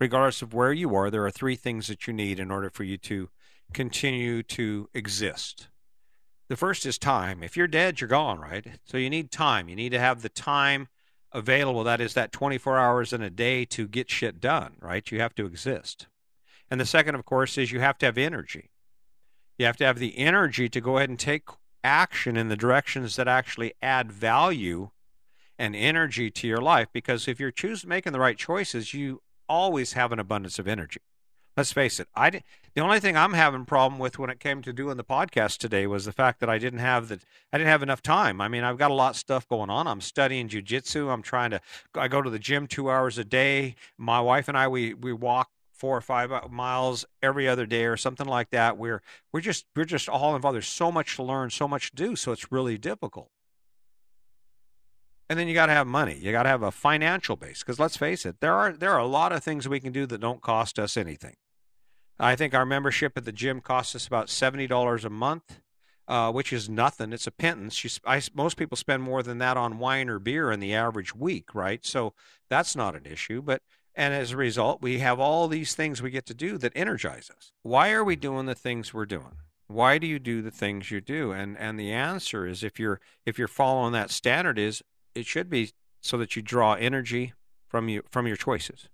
Regardless 0.00 0.40
of 0.40 0.54
where 0.54 0.72
you 0.72 0.94
are, 0.94 1.10
there 1.10 1.26
are 1.26 1.30
three 1.30 1.56
things 1.56 1.88
that 1.88 2.06
you 2.06 2.14
need 2.14 2.40
in 2.40 2.50
order 2.50 2.70
for 2.70 2.84
you 2.84 2.96
to 2.96 3.28
continue 3.74 4.42
to 4.44 4.88
exist. 4.94 5.68
The 6.48 6.56
first 6.56 6.86
is 6.86 6.96
time. 6.96 7.42
If 7.42 7.54
you're 7.54 7.66
dead, 7.66 8.00
you're 8.00 8.08
gone, 8.08 8.40
right? 8.40 8.66
So 8.86 8.96
you 8.96 9.10
need 9.10 9.30
time. 9.30 9.68
You 9.68 9.76
need 9.76 9.92
to 9.92 9.98
have 9.98 10.22
the 10.22 10.30
time 10.30 10.88
available. 11.32 11.84
That 11.84 12.00
is 12.00 12.14
that 12.14 12.32
24 12.32 12.78
hours 12.78 13.12
in 13.12 13.20
a 13.20 13.28
day 13.28 13.66
to 13.66 13.86
get 13.86 14.10
shit 14.10 14.40
done, 14.40 14.76
right? 14.80 15.12
You 15.12 15.20
have 15.20 15.34
to 15.34 15.44
exist. 15.44 16.06
And 16.70 16.80
the 16.80 16.86
second, 16.86 17.14
of 17.14 17.26
course, 17.26 17.58
is 17.58 17.72
you 17.72 17.80
have 17.80 17.98
to 17.98 18.06
have 18.06 18.16
energy. 18.16 18.70
You 19.58 19.66
have 19.66 19.76
to 19.76 19.84
have 19.84 19.98
the 19.98 20.16
energy 20.16 20.70
to 20.70 20.80
go 20.80 20.96
ahead 20.96 21.10
and 21.10 21.18
take 21.18 21.42
action 21.84 22.36
in 22.36 22.48
the 22.48 22.56
directions 22.56 23.16
that 23.16 23.28
actually 23.28 23.74
add 23.82 24.12
value 24.12 24.90
and 25.58 25.74
energy 25.74 26.30
to 26.30 26.46
your 26.46 26.60
life. 26.60 26.88
Because 26.92 27.28
if 27.28 27.40
you're 27.40 27.50
choosing 27.50 27.88
making 27.88 28.12
the 28.12 28.20
right 28.20 28.36
choices, 28.36 28.94
you 28.94 29.22
always 29.48 29.92
have 29.94 30.12
an 30.12 30.18
abundance 30.18 30.58
of 30.58 30.68
energy. 30.68 31.00
Let's 31.56 31.72
face 31.72 31.98
it. 31.98 32.08
I 32.14 32.42
the 32.74 32.82
only 32.82 33.00
thing 33.00 33.16
I'm 33.16 33.32
having 33.32 33.64
problem 33.64 33.98
with 33.98 34.18
when 34.18 34.28
it 34.28 34.38
came 34.38 34.60
to 34.60 34.74
doing 34.74 34.98
the 34.98 35.04
podcast 35.04 35.56
today 35.56 35.86
was 35.86 36.04
the 36.04 36.12
fact 36.12 36.40
that 36.40 36.50
I 36.50 36.58
didn't 36.58 36.80
have 36.80 37.08
the 37.08 37.18
I 37.50 37.56
didn't 37.56 37.70
have 37.70 37.82
enough 37.82 38.02
time. 38.02 38.42
I 38.42 38.48
mean, 38.48 38.62
I've 38.62 38.76
got 38.76 38.90
a 38.90 38.94
lot 38.94 39.10
of 39.12 39.16
stuff 39.16 39.48
going 39.48 39.70
on. 39.70 39.86
I'm 39.86 40.02
studying 40.02 40.50
jujitsu. 40.50 41.10
I'm 41.10 41.22
trying 41.22 41.52
to 41.52 41.60
I 41.94 42.08
go 42.08 42.20
to 42.20 42.28
the 42.28 42.38
gym 42.38 42.66
two 42.66 42.90
hours 42.90 43.16
a 43.16 43.24
day. 43.24 43.74
My 43.96 44.20
wife 44.20 44.48
and 44.48 44.58
I 44.58 44.68
we 44.68 44.92
we 44.92 45.14
walk 45.14 45.48
four 45.76 45.96
or 45.96 46.00
five 46.00 46.50
miles 46.50 47.04
every 47.22 47.48
other 47.48 47.66
day 47.66 47.84
or 47.84 47.96
something 47.96 48.26
like 48.26 48.50
that. 48.50 48.78
We're 48.78 49.02
we're 49.32 49.40
just 49.40 49.66
we're 49.74 49.84
just 49.84 50.08
all 50.08 50.34
involved. 50.34 50.54
There's 50.54 50.66
so 50.66 50.90
much 50.90 51.16
to 51.16 51.22
learn, 51.22 51.50
so 51.50 51.68
much 51.68 51.90
to 51.90 51.96
do, 51.96 52.16
so 52.16 52.32
it's 52.32 52.50
really 52.50 52.78
difficult. 52.78 53.30
And 55.28 55.38
then 55.38 55.48
you 55.48 55.54
got 55.54 55.66
to 55.66 55.72
have 55.72 55.86
money. 55.88 56.16
You 56.20 56.30
got 56.30 56.44
to 56.44 56.48
have 56.48 56.62
a 56.62 56.70
financial 56.70 57.36
base 57.36 57.60
because 57.60 57.80
let's 57.80 57.96
face 57.96 58.24
it, 58.24 58.40
there 58.40 58.54
are 58.54 58.72
there 58.72 58.92
are 58.92 59.00
a 59.00 59.06
lot 59.06 59.32
of 59.32 59.42
things 59.42 59.68
we 59.68 59.80
can 59.80 59.92
do 59.92 60.06
that 60.06 60.20
don't 60.20 60.40
cost 60.40 60.78
us 60.78 60.96
anything. 60.96 61.34
I 62.18 62.36
think 62.36 62.54
our 62.54 62.64
membership 62.64 63.12
at 63.16 63.24
the 63.24 63.32
gym 63.32 63.60
costs 63.60 63.94
us 63.94 64.06
about 64.06 64.30
seventy 64.30 64.66
dollars 64.66 65.04
a 65.04 65.10
month, 65.10 65.60
uh, 66.08 66.30
which 66.32 66.52
is 66.52 66.68
nothing. 66.68 67.12
It's 67.12 67.26
a 67.26 67.32
pittance. 67.32 67.82
You, 67.82 67.90
I, 68.06 68.22
most 68.34 68.56
people 68.56 68.76
spend 68.76 69.02
more 69.02 69.22
than 69.22 69.38
that 69.38 69.56
on 69.56 69.78
wine 69.78 70.08
or 70.08 70.18
beer 70.18 70.52
in 70.52 70.60
the 70.60 70.74
average 70.74 71.14
week, 71.14 71.54
right? 71.54 71.84
So 71.84 72.14
that's 72.48 72.76
not 72.76 72.94
an 72.94 73.04
issue. 73.04 73.42
But 73.42 73.62
and 73.96 74.12
as 74.12 74.32
a 74.32 74.36
result, 74.36 74.82
we 74.82 74.98
have 74.98 75.18
all 75.18 75.48
these 75.48 75.74
things 75.74 76.02
we 76.02 76.10
get 76.10 76.26
to 76.26 76.34
do 76.34 76.58
that 76.58 76.72
energize 76.76 77.30
us. 77.34 77.50
Why 77.62 77.92
are 77.92 78.04
we 78.04 78.14
doing 78.14 78.44
the 78.44 78.54
things 78.54 78.92
we're 78.92 79.06
doing? 79.06 79.38
Why 79.68 79.96
do 79.98 80.06
you 80.06 80.18
do 80.18 80.42
the 80.42 80.50
things 80.50 80.90
you 80.90 81.00
do? 81.00 81.32
And 81.32 81.56
and 81.58 81.80
the 81.80 81.90
answer 81.90 82.46
is 82.46 82.62
if 82.62 82.78
you're 82.78 83.00
if 83.24 83.38
you're 83.38 83.48
following 83.48 83.92
that 83.92 84.10
standard 84.10 84.58
is 84.58 84.82
it 85.14 85.26
should 85.26 85.48
be 85.48 85.72
so 86.02 86.18
that 86.18 86.36
you 86.36 86.42
draw 86.42 86.74
energy 86.74 87.32
from 87.66 87.88
you 87.88 88.02
from 88.10 88.26
your 88.26 88.36
choices. 88.36 88.88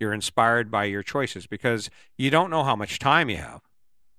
You're 0.00 0.14
inspired 0.14 0.70
by 0.70 0.84
your 0.84 1.02
choices 1.02 1.46
because 1.46 1.88
you 2.16 2.30
don't 2.30 2.50
know 2.50 2.64
how 2.64 2.76
much 2.76 2.98
time 2.98 3.30
you 3.30 3.36
have. 3.36 3.62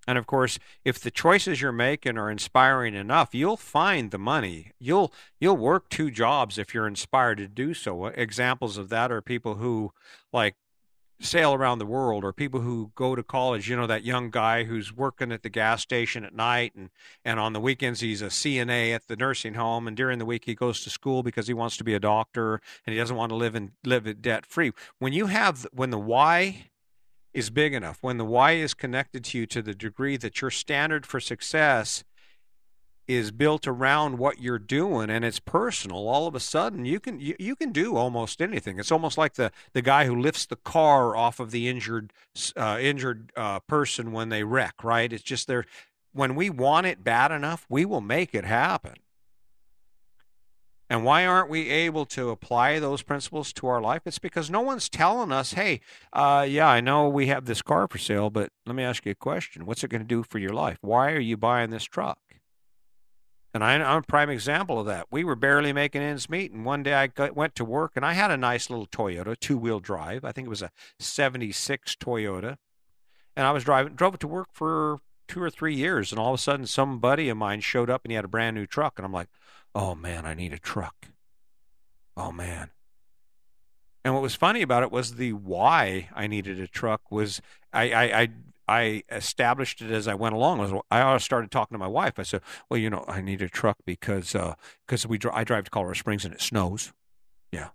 And 0.08 0.18
of 0.18 0.26
course, 0.26 0.58
if 0.86 1.00
the 1.00 1.12
choices 1.12 1.62
you're 1.62 1.74
making 1.74 2.18
are 2.18 2.32
inspiring 2.32 2.96
enough, 2.96 3.36
you'll 3.36 3.58
find 3.58 4.10
the 4.10 4.18
money. 4.18 4.72
You'll 4.80 5.14
you'll 5.40 5.58
work 5.58 5.90
two 5.90 6.10
jobs 6.10 6.58
if 6.58 6.74
you're 6.74 6.88
inspired 6.88 7.38
to 7.40 7.48
do 7.48 7.74
so. 7.74 8.06
Uh, 8.06 8.12
examples 8.16 8.78
of 8.78 8.88
that 8.90 9.12
are 9.12 9.22
people 9.22 9.56
who 9.56 9.92
like 10.32 10.56
sail 11.20 11.54
around 11.54 11.80
the 11.80 11.86
world 11.86 12.24
or 12.24 12.32
people 12.32 12.62
who 12.62 12.92
go 12.94 13.16
to 13.16 13.24
college 13.24 13.68
you 13.68 13.76
know 13.76 13.88
that 13.88 14.06
young 14.06 14.30
guy 14.30 14.66
who's 14.66 14.96
working 14.96 15.32
at 15.32 15.42
the 15.42 15.50
gas 15.50 15.82
station 15.82 16.24
at 16.24 16.34
night 16.34 16.74
and 16.76 16.92
and 17.26 17.40
on 17.40 17.54
the 17.54 17.60
weekends 17.60 18.02
he's 18.02 18.22
a 18.22 18.28
CNA 18.28 18.94
at 18.94 19.08
the 19.08 19.16
nursing 19.16 19.56
home 19.56 19.88
and 19.88 19.98
during 19.98 20.20
the 20.20 20.26
week 20.26 20.46
he 20.46 20.54
goes 20.54 20.84
to 20.84 20.92
school 20.92 21.24
because 21.24 21.48
he 21.48 21.56
wants 21.56 21.76
to 21.78 21.84
be 21.84 21.96
a 21.96 22.00
doctor 22.00 22.62
and 22.86 22.94
he 22.94 23.00
doesn't 23.00 23.16
want 23.16 23.32
to 23.32 23.36
live 23.36 23.56
in 23.56 23.72
live 23.84 24.22
debt 24.22 24.46
free 24.46 24.72
when 25.00 25.12
you 25.12 25.26
have 25.26 25.66
when 25.74 25.90
the 25.90 25.98
why 25.98 26.68
is 27.38 27.52
big 27.52 27.76
enough. 27.76 28.00
When 28.02 28.18
the 28.18 28.26
why 28.26 28.54
is 28.54 28.74
connected 28.74 29.24
to 29.26 29.38
you 29.38 29.46
to 29.46 29.62
the 29.62 29.76
degree 29.76 30.18
that 30.18 30.42
your 30.42 30.50
standard 30.50 31.06
for 31.06 31.20
success 31.20 32.04
is 33.08 33.30
built 33.30 33.68
around 33.68 34.18
what 34.18 34.42
you're 34.42 34.58
doing 34.58 35.10
and 35.10 35.24
it's 35.24 35.40
personal 35.40 36.10
all 36.10 36.28
of 36.28 36.36
a 36.36 36.42
sudden 36.42 36.84
you 36.84 37.00
can 37.00 37.22
you, 37.22 37.36
you 37.40 37.56
can 37.56 37.72
do 37.72 37.96
almost 37.96 38.42
anything. 38.42 38.80
It's 38.80 38.92
almost 38.92 39.20
like 39.20 39.36
the 39.36 39.52
the 39.74 39.84
guy 39.84 40.06
who 40.06 40.20
lifts 40.20 40.48
the 40.48 40.56
car 40.56 41.16
off 41.16 41.40
of 41.40 41.52
the 41.52 41.70
injured 41.70 42.12
uh, 42.56 42.80
injured 42.82 43.32
uh, 43.36 43.60
person 43.60 44.12
when 44.12 44.30
they 44.30 44.44
wreck 44.44 44.84
right? 44.84 45.14
It's 45.14 45.24
just 45.24 45.46
there 45.48 45.66
when 46.14 46.34
we 46.34 46.50
want 46.50 46.88
it 46.88 47.04
bad 47.04 47.32
enough 47.32 47.68
we 47.70 47.86
will 47.86 48.02
make 48.02 48.34
it 48.34 48.46
happen 48.46 48.96
and 50.90 51.04
why 51.04 51.26
aren't 51.26 51.50
we 51.50 51.70
able 51.70 52.06
to 52.06 52.30
apply 52.30 52.80
those 52.80 53.02
principles 53.02 53.52
to 53.54 53.68
our 53.68 53.82
life? 53.82 54.04
It's 54.06 54.20
because 54.20 54.50
no 54.50 54.62
one's 54.62 54.88
telling 54.88 55.32
us, 55.32 55.54
hey, 55.54 55.82
uh, 56.14 56.46
yeah, 56.48 56.68
I 56.68 56.80
know 56.80 57.10
we 57.10 57.28
have 57.28 57.46
this 57.46 57.62
car 57.62 57.88
for 57.88 57.98
sale, 57.98 58.30
but 58.30 58.52
let 58.66 58.76
me 58.76 58.84
ask 58.84 59.06
you 59.06 59.12
a 59.12 59.16
question. 59.16 59.66
What's 59.66 59.84
it 59.84 59.90
going 59.90 60.02
to 60.02 60.08
do 60.08 60.24
for 60.24 60.40
your 60.40 60.54
life? 60.54 60.78
Why 60.82 61.12
are 61.12 61.20
you 61.20 61.36
buying 61.36 61.72
this 61.72 61.84
truck? 61.84 62.20
And 63.54 63.64
I, 63.64 63.74
am 63.74 63.82
a 63.82 64.02
prime 64.04 64.30
example 64.30 64.80
of 64.80 64.86
that. 64.86 65.08
We 65.10 65.24
were 65.24 65.36
barely 65.36 65.74
making 65.74 66.02
ends 66.02 66.30
meet, 66.30 66.52
and 66.52 66.64
one 66.64 66.84
day 66.84 66.94
I 66.94 67.08
got, 67.08 67.36
went 67.36 67.56
to 67.56 67.66
work, 67.66 67.94
and 67.96 68.06
I 68.06 68.14
had 68.14 68.30
a 68.30 68.38
nice 68.38 68.70
little 68.70 68.86
Toyota, 68.86 69.38
two-wheel 69.40 69.80
drive. 69.80 70.24
I 70.24 70.32
think 70.32 70.46
it 70.46 70.50
was 70.50 70.62
a 70.62 70.70
'76 71.00 71.96
Toyota, 71.96 72.58
and 73.36 73.48
I 73.48 73.52
was 73.52 73.64
driving, 73.64 73.96
drove 73.96 74.14
it 74.14 74.20
to 74.20 74.28
work 74.28 74.50
for 74.52 75.00
two 75.28 75.42
or 75.42 75.50
three 75.50 75.76
years, 75.76 76.12
and 76.12 76.20
all 76.20 76.34
of 76.34 76.40
a 76.40 76.42
sudden, 76.42 76.66
some 76.66 77.00
buddy 77.00 77.30
of 77.30 77.38
mine 77.38 77.62
showed 77.62 77.90
up, 77.90 78.04
and 78.04 78.12
he 78.12 78.16
had 78.16 78.26
a 78.26 78.30
brand 78.30 78.56
new 78.56 78.66
truck, 78.66 78.94
and 78.98 79.06
I'm 79.06 79.14
like, 79.14 79.30
"Oh 79.76 79.96
man, 79.96 80.26
I 80.26 80.34
need 80.34 80.54
a 80.54 80.60
truck." 80.60 81.10
Oh 82.16 82.32
man. 82.32 82.72
And 84.04 84.14
what 84.14 84.24
was 84.24 84.36
funny 84.36 84.62
about 84.62 84.84
it 84.84 84.92
was 84.92 85.16
the 85.16 85.34
why 85.34 86.10
I 86.16 86.28
needed 86.28 86.60
a 86.60 86.68
truck 86.68 87.12
was 87.12 87.42
I 87.74 87.92
I, 87.92 88.22
I 88.22 88.30
I 88.70 89.04
established 89.12 89.82
it 89.82 89.92
as 89.92 90.08
I 90.08 90.14
went 90.14 90.36
along. 90.36 90.82
I 90.92 91.18
started 91.20 91.52
talking 91.52 91.76
to 91.76 91.80
my 91.80 91.88
wife. 91.88 92.20
I 92.20 92.24
said, 92.24 92.42
"Well, 92.70 92.80
you 92.80 92.90
know, 92.90 93.06
I 93.08 93.22
need 93.22 93.42
a 93.42 93.50
truck 93.50 93.78
because 93.86 94.34
because 94.86 95.06
uh, 95.06 95.10
we 95.10 95.20
I 95.32 95.44
drive 95.44 95.66
to 95.66 95.72
Colorado 95.72 95.98
Springs 95.98 96.26
and 96.26 96.34
it 96.34 96.42
snows." 96.42 96.92
Yeah, 97.52 97.70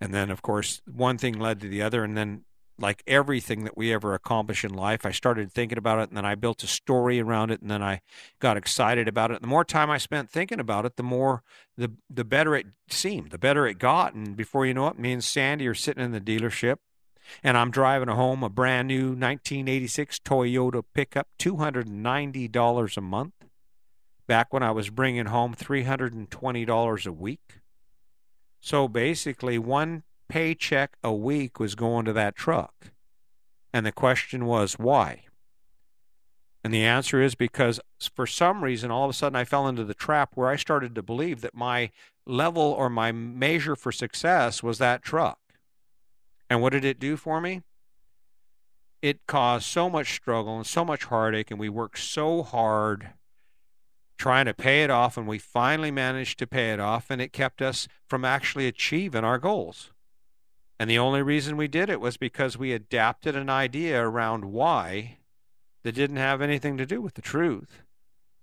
and 0.00 0.12
then 0.12 0.30
of 0.30 0.42
course 0.42 0.82
one 0.86 1.18
thing 1.18 1.38
led 1.38 1.60
to 1.60 1.68
the 1.68 1.82
other, 1.82 2.02
and 2.02 2.16
then 2.16 2.44
like 2.80 3.02
everything 3.06 3.64
that 3.64 3.76
we 3.76 3.92
ever 3.92 4.14
accomplish 4.14 4.64
in 4.64 4.72
life, 4.72 5.04
I 5.04 5.10
started 5.10 5.52
thinking 5.52 5.78
about 5.78 5.98
it, 6.00 6.08
and 6.08 6.16
then 6.16 6.24
I 6.24 6.34
built 6.34 6.62
a 6.62 6.66
story 6.66 7.20
around 7.20 7.50
it, 7.50 7.60
and 7.60 7.70
then 7.70 7.82
I 7.82 8.00
got 8.40 8.56
excited 8.56 9.06
about 9.06 9.30
it. 9.30 9.40
The 9.40 9.46
more 9.46 9.64
time 9.64 9.90
I 9.90 9.98
spent 9.98 10.30
thinking 10.30 10.60
about 10.60 10.86
it, 10.86 10.96
the 10.96 11.02
more 11.02 11.42
the 11.76 11.92
the 12.08 12.24
better 12.24 12.56
it 12.56 12.66
seemed, 12.88 13.30
the 13.30 13.38
better 13.38 13.66
it 13.66 13.78
got, 13.78 14.14
and 14.14 14.36
before 14.36 14.66
you 14.66 14.74
know 14.74 14.88
it, 14.88 14.98
me 14.98 15.12
and 15.12 15.22
Sandy 15.22 15.68
are 15.68 15.74
sitting 15.74 16.02
in 16.02 16.12
the 16.12 16.20
dealership 16.20 16.76
and 17.42 17.56
I'm 17.56 17.70
driving 17.70 18.08
home 18.08 18.42
a 18.42 18.48
brand 18.48 18.88
new 18.88 19.08
1986 19.08 20.18
Toyota 20.20 20.82
pickup, 20.94 21.28
$290 21.38 22.96
a 22.96 23.00
month. 23.00 23.34
Back 24.26 24.52
when 24.52 24.62
I 24.62 24.70
was 24.70 24.90
bringing 24.90 25.26
home 25.26 25.54
$320 25.54 27.06
a 27.06 27.12
week. 27.12 27.60
So 28.60 28.86
basically, 28.86 29.58
one 29.58 30.04
paycheck 30.30 30.96
a 31.04 31.12
week 31.12 31.60
was 31.60 31.74
going 31.74 32.06
to 32.06 32.12
that 32.14 32.36
truck. 32.36 32.92
And 33.72 33.84
the 33.84 33.92
question 33.92 34.46
was, 34.46 34.78
why? 34.78 35.24
And 36.62 36.74
the 36.74 36.84
answer 36.84 37.22
is 37.22 37.34
because 37.34 37.80
for 38.14 38.26
some 38.26 38.62
reason, 38.62 38.90
all 38.90 39.04
of 39.04 39.10
a 39.10 39.14
sudden, 39.14 39.36
I 39.36 39.44
fell 39.44 39.68
into 39.68 39.84
the 39.84 39.94
trap 39.94 40.32
where 40.34 40.48
I 40.48 40.56
started 40.56 40.94
to 40.94 41.02
believe 41.02 41.40
that 41.40 41.54
my 41.54 41.90
level 42.26 42.62
or 42.62 42.90
my 42.90 43.12
measure 43.12 43.76
for 43.76 43.92
success 43.92 44.62
was 44.62 44.78
that 44.78 45.02
truck. 45.02 45.38
And 46.48 46.60
what 46.60 46.72
did 46.72 46.84
it 46.84 46.98
do 46.98 47.16
for 47.16 47.40
me? 47.40 47.62
It 49.00 49.26
caused 49.26 49.64
so 49.64 49.88
much 49.88 50.14
struggle 50.14 50.56
and 50.56 50.66
so 50.66 50.84
much 50.84 51.04
heartache, 51.04 51.50
and 51.50 51.58
we 51.58 51.68
worked 51.68 51.98
so 51.98 52.42
hard 52.42 53.10
trying 54.18 54.44
to 54.44 54.52
pay 54.52 54.82
it 54.82 54.90
off, 54.90 55.16
and 55.16 55.26
we 55.26 55.38
finally 55.38 55.90
managed 55.90 56.38
to 56.38 56.46
pay 56.46 56.72
it 56.72 56.80
off, 56.80 57.10
and 57.10 57.22
it 57.22 57.32
kept 57.32 57.62
us 57.62 57.88
from 58.06 58.22
actually 58.22 58.66
achieving 58.66 59.24
our 59.24 59.38
goals. 59.38 59.92
And 60.80 60.88
the 60.88 60.98
only 60.98 61.20
reason 61.20 61.58
we 61.58 61.68
did 61.68 61.90
it 61.90 62.00
was 62.00 62.16
because 62.16 62.56
we 62.56 62.72
adapted 62.72 63.36
an 63.36 63.50
idea 63.50 64.02
around 64.02 64.46
why 64.46 65.18
that 65.82 65.92
didn't 65.92 66.16
have 66.16 66.40
anything 66.40 66.78
to 66.78 66.86
do 66.86 67.02
with 67.02 67.12
the 67.12 67.20
truth. 67.20 67.82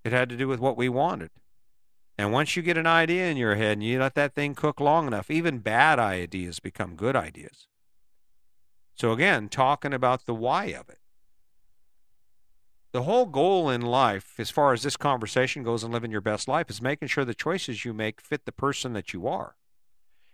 It 0.06 0.12
had 0.12 0.30
to 0.30 0.38
do 0.38 0.48
with 0.48 0.60
what 0.60 0.78
we 0.78 0.88
wanted. 0.88 1.32
And 2.16 2.32
once 2.32 2.56
you 2.56 2.62
get 2.62 2.78
an 2.78 2.86
idea 2.86 3.26
in 3.26 3.38
your 3.38 3.56
head 3.56 3.74
and 3.74 3.84
you 3.84 4.00
let 4.00 4.14
that 4.14 4.36
thing 4.36 4.54
cook 4.54 4.80
long 4.80 5.08
enough, 5.08 5.32
even 5.32 5.58
bad 5.58 5.98
ideas 5.98 6.60
become 6.60 6.96
good 6.96 7.16
ideas. 7.16 7.66
So, 8.94 9.12
again, 9.14 9.50
talking 9.50 9.92
about 9.92 10.28
the 10.28 10.36
why 10.36 10.66
of 10.66 10.90
it. 10.90 11.00
The 12.92 13.02
whole 13.02 13.26
goal 13.26 13.68
in 13.68 13.82
life, 13.82 14.36
as 14.38 14.52
far 14.52 14.74
as 14.74 14.84
this 14.84 14.96
conversation 14.96 15.64
goes 15.64 15.84
and 15.84 15.92
living 15.92 16.12
your 16.12 16.22
best 16.22 16.48
life, 16.48 16.70
is 16.70 16.84
making 16.84 17.08
sure 17.08 17.26
the 17.26 17.34
choices 17.34 17.84
you 17.84 17.96
make 17.96 18.22
fit 18.22 18.46
the 18.46 18.52
person 18.52 18.94
that 18.94 19.12
you 19.12 19.28
are. 19.28 19.56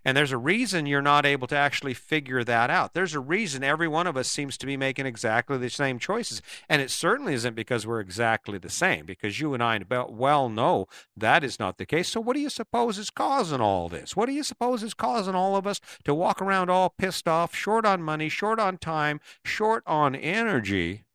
And 0.05 0.17
there's 0.17 0.33
a 0.33 0.37
reason 0.37 0.85
you're 0.85 1.01
not 1.01 1.25
able 1.25 1.47
to 1.47 1.55
actually 1.55 1.93
figure 1.93 2.43
that 2.43 2.69
out. 2.69 2.93
There's 2.93 3.15
a 3.15 3.19
reason 3.19 3.63
every 3.63 3.87
one 3.87 4.05
of 4.05 4.17
us 4.17 4.27
seems 4.27 4.57
to 4.57 4.65
be 4.65 4.75
making 4.75 5.05
exactly 5.05 5.57
the 5.57 5.69
same 5.69 5.97
choices. 5.97 6.41
And 6.67 6.81
it 6.81 6.91
certainly 6.91 7.33
isn't 7.33 7.55
because 7.55 7.87
we're 7.87 8.01
exactly 8.01 8.57
the 8.57 8.69
same, 8.69 9.05
because 9.05 9.39
you 9.39 9.53
and 9.53 9.63
I 9.63 9.79
well 10.09 10.49
know 10.49 10.87
that 11.15 11.43
is 11.43 11.59
not 11.59 11.77
the 11.77 11.85
case. 11.85 12.09
So, 12.09 12.19
what 12.19 12.35
do 12.35 12.41
you 12.41 12.49
suppose 12.49 12.97
is 12.97 13.09
causing 13.09 13.61
all 13.61 13.87
this? 13.87 14.15
What 14.15 14.25
do 14.25 14.33
you 14.33 14.43
suppose 14.43 14.83
is 14.83 14.93
causing 14.93 15.35
all 15.35 15.55
of 15.55 15.65
us 15.65 15.79
to 16.03 16.13
walk 16.13 16.41
around 16.41 16.69
all 16.69 16.89
pissed 16.89 17.27
off, 17.27 17.55
short 17.55 17.85
on 17.85 18.01
money, 18.01 18.29
short 18.29 18.59
on 18.59 18.77
time, 18.77 19.21
short 19.45 19.83
on 19.87 20.15
energy? 20.15 21.05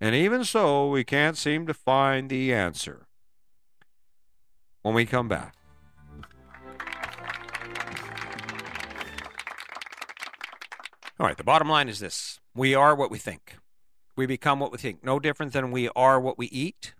And 0.00 0.14
even 0.14 0.44
so, 0.44 0.88
we 0.88 1.04
can't 1.04 1.36
seem 1.36 1.66
to 1.66 1.74
find 1.74 2.30
the 2.30 2.52
answer. 2.52 3.06
When 4.82 4.94
we 4.94 5.04
come 5.04 5.28
back. 5.28 5.59
All 11.20 11.26
right, 11.26 11.36
the 11.36 11.44
bottom 11.44 11.68
line 11.68 11.90
is 11.90 11.98
this 11.98 12.40
we 12.54 12.74
are 12.74 12.94
what 12.94 13.10
we 13.10 13.18
think. 13.18 13.56
We 14.16 14.24
become 14.24 14.58
what 14.58 14.72
we 14.72 14.78
think. 14.78 15.04
No 15.04 15.20
different 15.20 15.52
than 15.52 15.70
we 15.70 15.90
are 15.90 16.18
what 16.18 16.38
we 16.38 16.46
eat. 16.46 16.94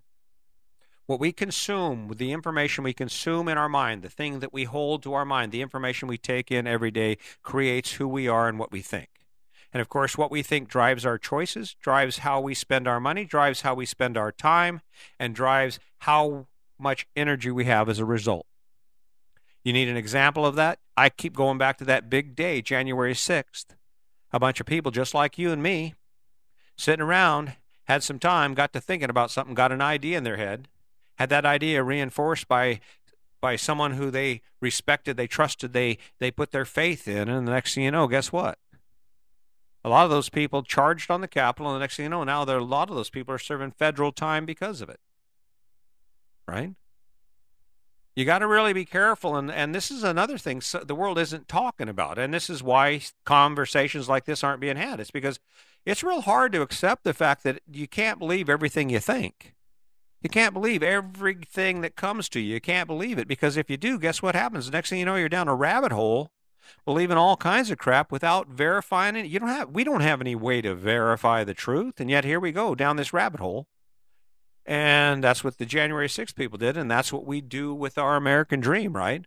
What 1.07 1.19
we 1.19 1.33
consume, 1.33 2.13
the 2.15 2.31
information 2.31 2.85
we 2.85 2.93
consume 2.93 3.49
in 3.49 3.57
our 3.57 3.69
mind, 3.69 4.03
the 4.03 4.11
thing 4.11 4.41
that 4.41 4.53
we 4.53 4.65
hold 4.65 5.03
to 5.05 5.15
our 5.15 5.25
mind, 5.25 5.53
the 5.53 5.63
information 5.63 6.07
we 6.07 6.19
take 6.19 6.53
in 6.53 6.67
every 6.67 6.91
day 6.91 7.17
creates 7.43 7.93
who 7.93 8.07
we 8.07 8.29
are 8.29 8.47
and 8.47 8.59
what 8.59 8.71
we 8.71 8.83
think. 8.83 9.09
And 9.73 9.81
of 9.81 9.89
course, 9.89 10.19
what 10.19 10.31
we 10.31 10.43
think 10.43 10.69
drives 10.69 11.07
our 11.07 11.17
choices, 11.17 11.75
drives 11.81 12.19
how 12.19 12.43
we 12.43 12.53
spend 12.53 12.87
our 12.87 13.01
money, 13.01 13.25
drives 13.25 13.63
how 13.63 13.75
we 13.75 13.87
spend 13.87 14.19
our 14.19 14.33
time, 14.33 14.83
and 15.19 15.35
drives 15.35 15.79
how 16.01 16.47
much 16.79 17.07
energy 17.17 17.51
we 17.51 17.65
have 17.65 17.89
as 17.89 17.99
a 17.99 18.05
result. 18.05 18.45
You 19.65 19.73
need 19.73 19.89
an 19.89 19.97
example 19.97 20.45
of 20.45 20.57
that? 20.57 20.79
I 20.95 21.09
keep 21.09 21.35
going 21.35 21.57
back 21.57 21.79
to 21.79 21.87
that 21.87 22.11
big 22.11 22.37
day, 22.37 22.61
January 22.61 23.15
6th 23.15 23.77
a 24.33 24.41
bunch 24.41 24.61
of 24.61 24.67
people 24.67 24.91
just 24.91 25.15
like 25.15 25.39
you 25.39 25.51
and 25.51 25.63
me 25.63 25.95
sitting 26.77 27.05
around, 27.05 27.55
had 27.85 28.03
some 28.03 28.19
time, 28.19 28.55
got 28.55 28.73
to 28.73 28.81
thinking 28.81 29.11
about 29.11 29.31
something, 29.31 29.55
got 29.55 29.73
an 29.73 29.83
idea 29.83 30.17
in 30.17 30.25
their 30.25 30.37
head, 30.37 30.69
had 31.17 31.29
that 31.29 31.45
idea 31.45 31.83
reinforced 31.83 32.49
by 32.49 32.81
by 33.41 33.57
someone 33.57 33.93
who 33.93 34.11
they 34.11 34.43
respected, 34.61 35.17
they 35.17 35.27
trusted, 35.27 35.73
they 35.73 35.99
they 36.19 36.31
put 36.31 36.51
their 36.51 36.65
faith 36.65 37.09
in, 37.09 37.29
and 37.29 37.47
the 37.47 37.53
next 37.53 37.75
thing 37.75 37.85
you 37.85 37.91
know, 37.91 38.07
guess 38.07 38.33
what? 38.33 38.59
A 39.83 39.89
lot 39.89 40.05
of 40.05 40.11
those 40.11 40.29
people 40.29 40.63
charged 40.63 41.11
on 41.11 41.23
the 41.23 41.29
Capitol, 41.29 41.71
and 41.71 41.77
the 41.77 41.81
next 41.81 41.97
thing 41.97 42.05
you 42.05 42.11
know, 42.11 42.25
now 42.25 42.45
there 42.45 42.59
a 42.59 42.65
lot 42.65 42.91
of 42.91 42.97
those 42.97 43.11
people 43.11 43.35
are 43.35 43.39
serving 43.39 43.73
federal 43.73 44.13
time 44.13 44.45
because 44.45 44.81
of 44.81 44.89
it. 44.89 45.01
Right? 46.47 46.75
You 48.17 48.25
got 48.25 48.41
to 48.41 48.47
really 48.47 48.73
be 48.73 48.85
careful 48.85 49.37
and 49.37 49.51
and 49.51 49.75
this 49.75 49.91
is 49.91 50.03
another 50.03 50.39
thing 50.39 50.61
so 50.61 50.81
the 50.81 50.95
world 50.95 51.19
isn't 51.19 51.49
talking 51.49 51.89
about 51.89 52.19
and 52.19 52.35
this 52.35 52.51
is 52.51 52.63
why 52.63 53.01
conversations 53.25 54.09
like 54.09 54.25
this 54.25 54.43
aren't 54.43 54.61
being 54.61 54.77
had. 54.77 55.01
It's 55.01 55.11
because 55.11 55.39
it's 55.87 56.03
real 56.03 56.23
hard 56.23 56.53
to 56.53 56.63
accept 56.63 57.05
the 57.05 57.15
fact 57.15 57.45
that 57.45 57.61
you 57.71 57.89
can't 57.89 58.19
believe 58.19 58.49
everything 58.49 58.91
you 58.91 59.01
think. 59.01 59.55
You 60.23 60.29
can't 60.29 60.53
believe 60.53 60.83
everything 60.83 61.81
that 61.81 61.97
comes 61.97 62.29
to 62.31 62.41
you. 62.41 62.55
You 62.55 62.61
can't 62.61 62.87
believe 62.87 63.19
it 63.19 63.27
because 63.29 63.57
if 63.57 63.71
you 63.71 63.77
do 63.77 63.99
guess 63.99 64.21
what 64.21 64.35
happens? 64.35 64.67
The 64.67 64.73
next 64.73 64.91
thing 64.91 64.99
you 64.99 65.05
know 65.05 65.17
you're 65.17 65.29
down 65.29 65.49
a 65.49 65.55
rabbit 65.55 65.93
hole 65.93 66.33
believing 66.85 67.17
all 67.17 67.37
kinds 67.37 67.71
of 67.71 67.79
crap 67.79 68.13
without 68.13 68.49
verifying 68.49 69.17
it. 69.17 69.27
You 69.27 69.39
don't 69.39 69.49
have 69.49 69.71
we 69.71 69.85
don't 69.85 70.03
have 70.03 70.21
any 70.21 70.35
way 70.35 70.61
to 70.63 70.75
verify 70.75 71.45
the 71.45 71.55
truth 71.55 72.01
and 72.01 72.11
yet 72.11 72.25
here 72.25 72.41
we 72.41 72.53
go 72.53 72.75
down 72.75 72.97
this 72.97 73.13
rabbit 73.13 73.41
hole 73.41 73.69
and 74.67 75.25
that's 75.25 75.43
what 75.43 75.59
the 75.59 75.67
January 75.67 76.09
6th 76.09 76.35
people 76.35 76.59
did, 76.59 76.77
and 76.77 76.91
that's 76.91 77.13
what 77.13 77.27
we 77.27 77.41
do 77.41 77.75
with 77.75 77.99
our 77.99 78.17
American 78.17 78.61
dream, 78.61 78.95
right? 78.95 79.25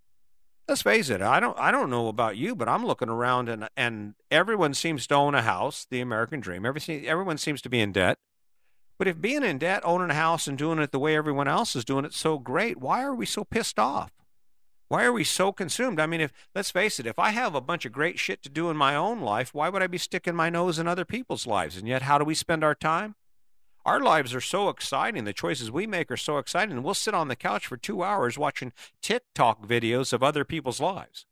Let's 0.67 0.81
face 0.81 1.09
it, 1.09 1.21
I 1.21 1.41
don't 1.41 1.57
I 1.59 1.71
don't 1.71 1.89
know 1.89 2.07
about 2.07 2.37
you, 2.37 2.55
but 2.55 2.69
I'm 2.69 2.85
looking 2.85 3.09
around 3.09 3.49
and 3.49 3.67
and 3.75 4.15
everyone 4.31 4.73
seems 4.73 5.05
to 5.07 5.15
own 5.15 5.35
a 5.35 5.41
house, 5.41 5.85
the 5.89 5.99
American 5.99 6.39
dream. 6.39 6.65
Everything 6.65 7.05
everyone 7.05 7.37
seems 7.37 7.61
to 7.63 7.69
be 7.69 7.81
in 7.81 7.91
debt. 7.91 8.17
But 8.97 9.09
if 9.09 9.19
being 9.19 9.43
in 9.43 9.57
debt, 9.57 9.81
owning 9.83 10.11
a 10.11 10.13
house 10.13 10.47
and 10.47 10.57
doing 10.57 10.79
it 10.79 10.91
the 10.91 10.99
way 10.99 11.17
everyone 11.17 11.49
else 11.49 11.75
is 11.75 11.83
doing 11.83 12.05
it 12.05 12.13
so 12.13 12.39
great, 12.39 12.77
why 12.77 13.03
are 13.03 13.13
we 13.13 13.25
so 13.25 13.43
pissed 13.43 13.77
off? 13.77 14.11
Why 14.87 15.03
are 15.03 15.11
we 15.11 15.23
so 15.23 15.51
consumed? 15.51 15.99
I 15.99 16.05
mean, 16.05 16.21
if 16.21 16.31
let's 16.55 16.71
face 16.71 16.99
it, 16.99 17.07
if 17.07 17.17
I 17.17 17.31
have 17.31 17.55
a 17.55 17.61
bunch 17.61 17.83
of 17.83 17.91
great 17.91 18.19
shit 18.19 18.41
to 18.43 18.49
do 18.49 18.69
in 18.69 18.77
my 18.77 18.95
own 18.95 19.21
life, 19.21 19.53
why 19.53 19.67
would 19.67 19.81
I 19.81 19.87
be 19.87 19.97
sticking 19.97 20.35
my 20.35 20.49
nose 20.49 20.79
in 20.79 20.87
other 20.87 21.03
people's 21.03 21.47
lives? 21.47 21.75
And 21.75 21.87
yet, 21.87 22.03
how 22.03 22.17
do 22.17 22.23
we 22.23 22.35
spend 22.35 22.63
our 22.63 22.75
time? 22.75 23.15
Our 23.85 23.99
lives 23.99 24.33
are 24.33 24.41
so 24.41 24.69
exciting. 24.69 25.25
The 25.25 25.33
choices 25.33 25.69
we 25.69 25.85
make 25.85 26.09
are 26.09 26.17
so 26.17 26.37
exciting. 26.37 26.81
We'll 26.83 26.93
sit 26.93 27.13
on 27.13 27.27
the 27.27 27.35
couch 27.35 27.67
for 27.67 27.75
two 27.75 28.03
hours 28.03 28.37
watching 28.37 28.71
TikTok 29.01 29.67
videos 29.67 30.13
of 30.13 30.23
other 30.23 30.45
people's 30.45 30.79
lives. 30.79 31.25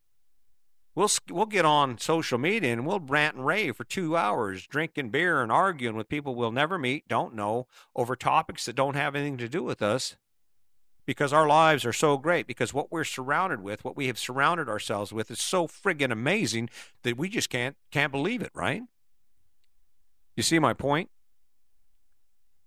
We'll, 0.94 1.10
we'll 1.30 1.46
get 1.46 1.64
on 1.64 1.98
social 1.98 2.38
media 2.38 2.74
and 2.74 2.86
we'll 2.86 3.00
rant 3.00 3.38
and 3.38 3.46
rave 3.46 3.78
for 3.78 3.86
two 3.86 4.18
hours, 4.18 4.68
drinking 4.68 5.12
beer 5.12 5.42
and 5.42 5.50
arguing 5.50 5.96
with 5.96 6.10
people 6.10 6.36
we'll 6.36 6.52
never 6.52 6.78
meet, 6.78 7.08
don't 7.08 7.34
know, 7.34 7.68
over 7.96 8.18
topics 8.18 8.66
that 8.66 8.76
don't 8.76 8.98
have 8.98 9.16
anything 9.16 9.38
to 9.38 9.48
do 9.48 9.64
with 9.64 9.82
us 9.82 10.18
because 11.06 11.34
our 11.34 11.48
lives 11.48 11.86
are 11.86 11.94
so 11.94 12.18
great 12.18 12.46
because 12.46 12.74
what 12.74 12.92
we're 12.92 13.04
surrounded 13.04 13.62
with 13.62 13.84
what 13.84 13.96
we 13.96 14.08
have 14.08 14.20
surrounded 14.20 14.70
ourselves 14.70 15.12
with 15.12 15.32
is 15.32 15.40
so 15.40 15.68
friggin' 15.68 16.12
amazing 16.12 16.70
that 17.04 17.18
we 17.18 17.28
just 17.28 17.50
can't 17.50 17.76
can't 17.90 18.12
believe 18.12 18.42
it 18.42 18.52
right 18.54 18.84
you 20.36 20.44
see 20.44 20.60
my 20.60 20.74
point 20.74 21.10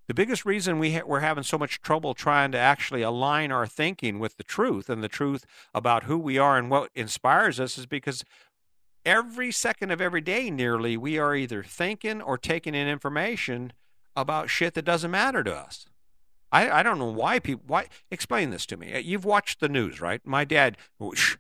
The 0.07 0.15
biggest 0.15 0.45
reason 0.45 0.79
we 0.79 0.95
ha- 0.95 1.07
we're 1.07 1.21
having 1.21 1.45
so 1.45 1.57
much 1.57 1.81
trouble 1.81 2.15
trying 2.15 2.53
to 2.53 2.59
actually 2.59 3.03
align 3.03 3.51
our 3.51 3.67
thinking 3.67 4.19
with 4.19 4.37
the 4.37 4.45
truth 4.45 4.91
and 4.91 5.03
the 5.03 5.09
truth 5.09 5.47
about 5.75 6.05
who 6.05 6.19
we 6.19 6.37
are 6.37 6.59
and 6.59 6.71
what 6.71 6.91
inspires 6.95 7.59
us 7.59 7.79
is 7.79 7.87
because 7.87 8.23
every 9.05 9.51
second 9.51 9.91
of 9.91 10.01
every 10.01 10.21
day, 10.21 10.51
nearly, 10.51 10.97
we 10.97 11.19
are 11.19 11.35
either 11.35 11.63
thinking 11.63 12.21
or 12.21 12.37
taking 12.37 12.75
in 12.75 12.87
information 12.87 13.73
about 14.15 14.51
shit 14.51 14.75
that 14.75 14.85
doesn't 14.85 15.11
matter 15.11 15.43
to 15.43 15.55
us. 15.55 15.87
I, 16.53 16.71
I 16.71 16.83
don't 16.83 16.99
know 16.99 17.11
why 17.11 17.41
people. 17.41 17.65
Why 17.67 17.89
explain 18.11 18.51
this 18.51 18.65
to 18.67 18.77
me? 18.77 18.95
Uh, 18.95 18.99
you've 18.99 19.25
watched 19.25 19.59
the 19.59 19.69
news, 19.69 20.01
right? 20.01 20.21
My 20.25 20.45
dad, 20.45 20.77
shh, 21.15 21.37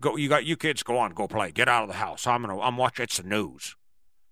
go. 0.00 0.16
You 0.16 0.28
got 0.28 0.44
you 0.44 0.56
kids. 0.56 0.82
Go 0.82 0.98
on, 0.98 1.12
go 1.12 1.26
play. 1.26 1.50
Get 1.50 1.66
out 1.66 1.84
of 1.84 1.88
the 1.88 1.96
house. 1.96 2.26
I'm 2.26 2.42
gonna. 2.42 2.60
I'm 2.60 2.76
watching. 2.76 3.04
It's 3.04 3.16
the 3.16 3.22
news. 3.22 3.74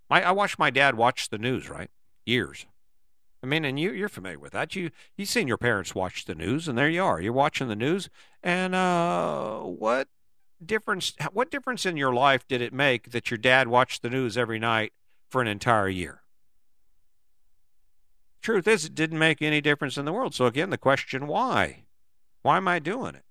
My, 0.07 0.21
I 0.21 0.31
watched 0.31 0.59
my 0.59 0.69
dad 0.69 0.95
watch 0.95 1.29
the 1.29 1.39
news, 1.39 1.67
right? 1.67 1.89
Years. 2.27 2.67
I 3.41 3.47
mean, 3.47 3.63
and 3.63 3.79
you, 3.79 3.91
you're 3.91 4.09
familiar 4.09 4.39
with 4.39 4.51
that. 4.51 4.75
You, 4.75 4.91
you've 5.15 5.29
seen 5.29 5.47
your 5.47 5.57
parents 5.57 5.95
watch 5.95 6.25
the 6.25 6.35
news, 6.35 6.67
and 6.67 6.77
there 6.77 6.89
you 6.89 7.03
are. 7.03 7.21
You're 7.21 7.31
watching 7.33 7.69
the 7.69 7.75
news, 7.75 8.09
and 8.43 8.75
uh, 8.75 9.59
what 9.61 10.09
difference? 10.63 11.13
What 11.31 11.49
difference 11.49 11.85
in 11.85 11.95
your 11.95 12.13
life 12.13 12.47
did 12.47 12.61
it 12.61 12.73
make 12.73 13.11
that 13.11 13.31
your 13.31 13.37
dad 13.37 13.69
watched 13.69 14.01
the 14.01 14.09
news 14.09 14.37
every 14.37 14.59
night 14.59 14.91
for 15.29 15.41
an 15.41 15.47
entire 15.47 15.87
year? 15.87 16.21
Truth 18.41 18.67
is, 18.67 18.85
it 18.85 18.95
didn't 18.95 19.19
make 19.19 19.41
any 19.41 19.61
difference 19.61 19.97
in 19.97 20.05
the 20.05 20.13
world. 20.13 20.35
So 20.35 20.45
again, 20.45 20.69
the 20.69 20.77
question: 20.77 21.27
Why? 21.27 21.83
Why 22.41 22.57
am 22.57 22.67
I 22.67 22.79
doing 22.79 23.15
it? 23.15 23.23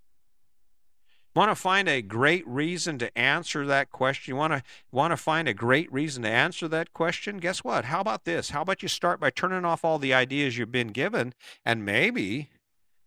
Want 1.35 1.51
to 1.51 1.55
find 1.55 1.89
a 1.89 2.03
great 2.03 2.47
reason 2.47 2.99
to 2.99 3.17
answer 3.17 3.65
that 3.67 3.91
question? 3.91 4.33
You 4.33 4.37
want 4.37 4.55
to 4.55 4.63
want 4.91 5.13
to 5.13 5.17
find 5.17 5.47
a 5.47 5.55
great 5.55 5.93
reason 5.93 6.23
to 6.25 6.29
answer 6.29 6.67
that 6.69 6.93
question? 6.93 7.39
Guess 7.39 7.63
what? 7.63 7.87
How 7.87 8.01
about 8.01 8.25
this? 8.25 8.51
How 8.51 8.63
about 8.63 8.83
you 8.83 8.89
start 8.89 9.21
by 9.21 9.31
turning 9.31 9.65
off 9.65 9.85
all 9.85 9.99
the 9.99 10.15
ideas 10.15 10.59
you've 10.59 10.73
been 10.73 10.89
given 10.89 11.35
and 11.65 11.85
maybe 11.85 12.49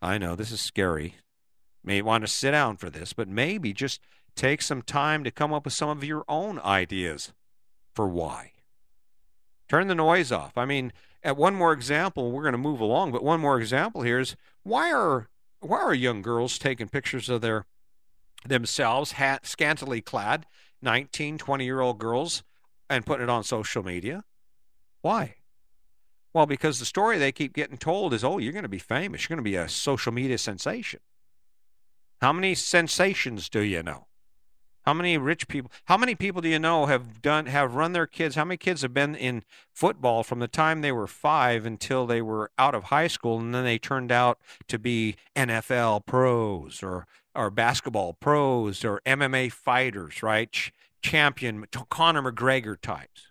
I 0.02 0.18
know 0.18 0.36
this 0.36 0.52
is 0.52 0.62
scary. 0.62 1.16
May 1.84 2.02
want 2.02 2.24
to 2.24 2.28
sit 2.28 2.52
down 2.52 2.78
for 2.78 2.90
this, 2.90 3.14
but 3.14 3.28
maybe 3.28 3.74
just 3.74 4.02
take 4.36 4.62
some 4.62 4.82
time 4.82 5.24
to 5.24 5.32
come 5.32 5.54
up 5.54 5.66
with 5.66 5.74
some 5.74 5.90
of 5.90 6.04
your 6.04 6.24
own 6.28 6.60
ideas 6.60 7.34
for 7.94 8.08
why. 8.08 8.54
Turn 9.68 9.88
the 9.88 9.96
noise 9.96 10.32
off. 10.32 10.58
I 10.58 10.66
mean, 10.66 10.92
at 11.24 11.38
one 11.38 11.56
more 11.56 11.74
example, 11.74 12.32
we're 12.32 12.44
going 12.44 12.54
to 12.54 12.58
move 12.58 12.80
along, 12.80 13.12
but 13.12 13.24
one 13.24 13.40
more 13.40 13.60
example 13.60 14.02
here 14.02 14.20
is 14.20 14.36
why 14.64 14.92
are 14.92 15.28
why 15.60 15.80
are 15.80 15.94
young 15.94 16.24
girls 16.24 16.58
taking 16.58 16.90
pictures 16.90 17.30
of 17.30 17.42
their 17.42 17.66
themselves, 18.48 19.14
scantily 19.44 20.02
clad, 20.02 20.46
19, 20.82 21.38
20 21.38 21.66
year 21.66 21.82
old 21.82 22.00
girls, 22.00 22.44
and 22.90 23.06
putting 23.06 23.24
it 23.24 23.30
on 23.30 23.44
social 23.44 23.84
media. 23.84 24.24
Why? 25.02 25.36
Well, 26.34 26.46
because 26.46 26.80
the 26.80 26.86
story 26.86 27.18
they 27.18 27.32
keep 27.32 27.54
getting 27.54 27.78
told 27.78 28.14
is, 28.14 28.24
oh, 28.24 28.38
you're 28.38 28.54
going 28.54 28.64
to 28.64 28.70
be 28.70 28.80
famous. 28.80 29.24
You're 29.24 29.36
going 29.36 29.44
to 29.44 29.50
be 29.50 29.56
a 29.56 29.68
social 29.68 30.14
media 30.14 30.38
sensation. 30.38 31.02
How 32.22 32.32
many 32.32 32.56
sensations 32.56 33.50
do 33.50 33.62
you 33.62 33.84
know? 33.84 34.08
How 34.86 34.94
many 34.94 35.18
rich 35.18 35.48
people? 35.48 35.72
How 35.86 35.98
many 35.98 36.16
people 36.16 36.42
do 36.42 36.50
you 36.50 36.58
know 36.58 36.88
have 36.88 37.22
done 37.22 37.46
have 37.46 37.76
run 37.76 37.94
their 37.94 38.08
kids? 38.08 38.36
How 38.36 38.46
many 38.46 38.58
kids 38.58 38.82
have 38.82 38.94
been 38.94 39.16
in 39.16 39.44
football 39.72 40.24
from 40.24 40.40
the 40.40 40.48
time 40.48 40.82
they 40.82 40.92
were 40.92 41.08
five 41.08 41.66
until 41.66 42.08
they 42.08 42.22
were 42.22 42.52
out 42.58 42.74
of 42.74 42.86
high 42.86 43.08
school, 43.08 43.40
and 43.40 43.54
then 43.54 43.64
they 43.64 43.78
turned 43.78 44.12
out 44.12 44.40
to 44.68 44.80
be 44.80 45.16
NFL 45.36 46.06
pros 46.06 46.82
or 46.82 47.06
or 47.36 47.50
basketball 47.50 48.14
pros 48.14 48.84
or 48.84 49.02
MMA 49.06 49.52
fighters, 49.52 50.24
right? 50.24 50.52
Ch- 50.52 50.74
champion 51.02 51.66
Conor 51.90 52.32
McGregor 52.32 52.80
types. 52.80 53.28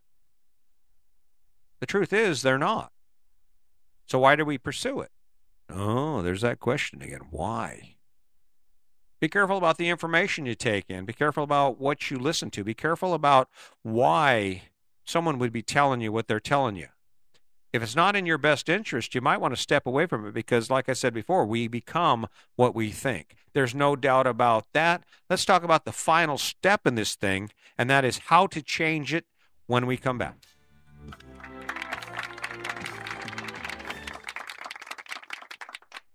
The 1.81 1.87
truth 1.87 2.13
is, 2.13 2.43
they're 2.43 2.59
not. 2.59 2.93
So 4.07 4.19
why 4.19 4.37
do 4.37 4.45
we 4.45 4.59
pursue 4.59 5.01
it? 5.01 5.11
Oh, 5.69 6.23
there's 6.23 6.43
that 6.43 6.61
question 6.61 7.01
again. 7.03 7.23
Why? 7.31 7.97
Be 9.21 9.29
careful 9.29 9.57
about 9.57 9.79
the 9.79 9.89
information 9.89 10.47
you 10.47 10.55
take 10.55 10.89
in. 10.89 11.05
Be 11.05 11.13
careful 11.13 11.45
about 11.45 11.81
what 11.81 12.11
you 12.11 12.19
listen 12.19 12.51
to. 12.51 12.65
Be 12.65 12.75
careful 12.75 13.15
about 13.15 13.49
why 13.83 14.63
someone 15.05 15.39
would 15.39 15.53
be 15.53 15.63
telling 15.63 16.01
you 16.01 16.11
what 16.11 16.27
they're 16.27 16.41
telling 16.41 16.77
you 16.77 16.89
if 17.73 17.83
it's 17.83 17.97
not 17.97 18.17
in 18.17 18.27
your 18.27 18.39
best 18.39 18.69
interest, 18.69 19.15
you 19.15 19.21
might 19.21 19.41
want 19.41 19.55
to 19.55 19.61
step 19.61 19.87
away 19.87 20.07
from 20.07 20.27
it 20.27 20.35
because, 20.35 20.71
like 20.71 20.89
I 20.89 20.93
said 20.93 21.15
before, 21.15 21.47
we 21.47 21.69
become 21.69 22.27
what 22.57 22.75
we 22.75 22.91
think. 22.91 23.37
There's 23.53 23.75
no 23.75 23.95
doubt 23.97 24.27
about 24.27 24.67
that. 24.73 25.05
Let's 25.29 25.45
talk 25.45 25.63
about 25.63 25.85
the 25.85 25.93
final 25.93 26.37
step 26.37 26.87
in 26.87 26.97
this 26.97 27.15
thing, 27.15 27.51
and 27.79 27.89
that 27.89 28.05
is 28.05 28.19
how 28.27 28.47
to 28.49 28.63
change 28.63 29.15
it 29.15 29.27
when 29.67 29.87
we 29.87 29.97
come 29.97 30.19
back. 30.19 30.37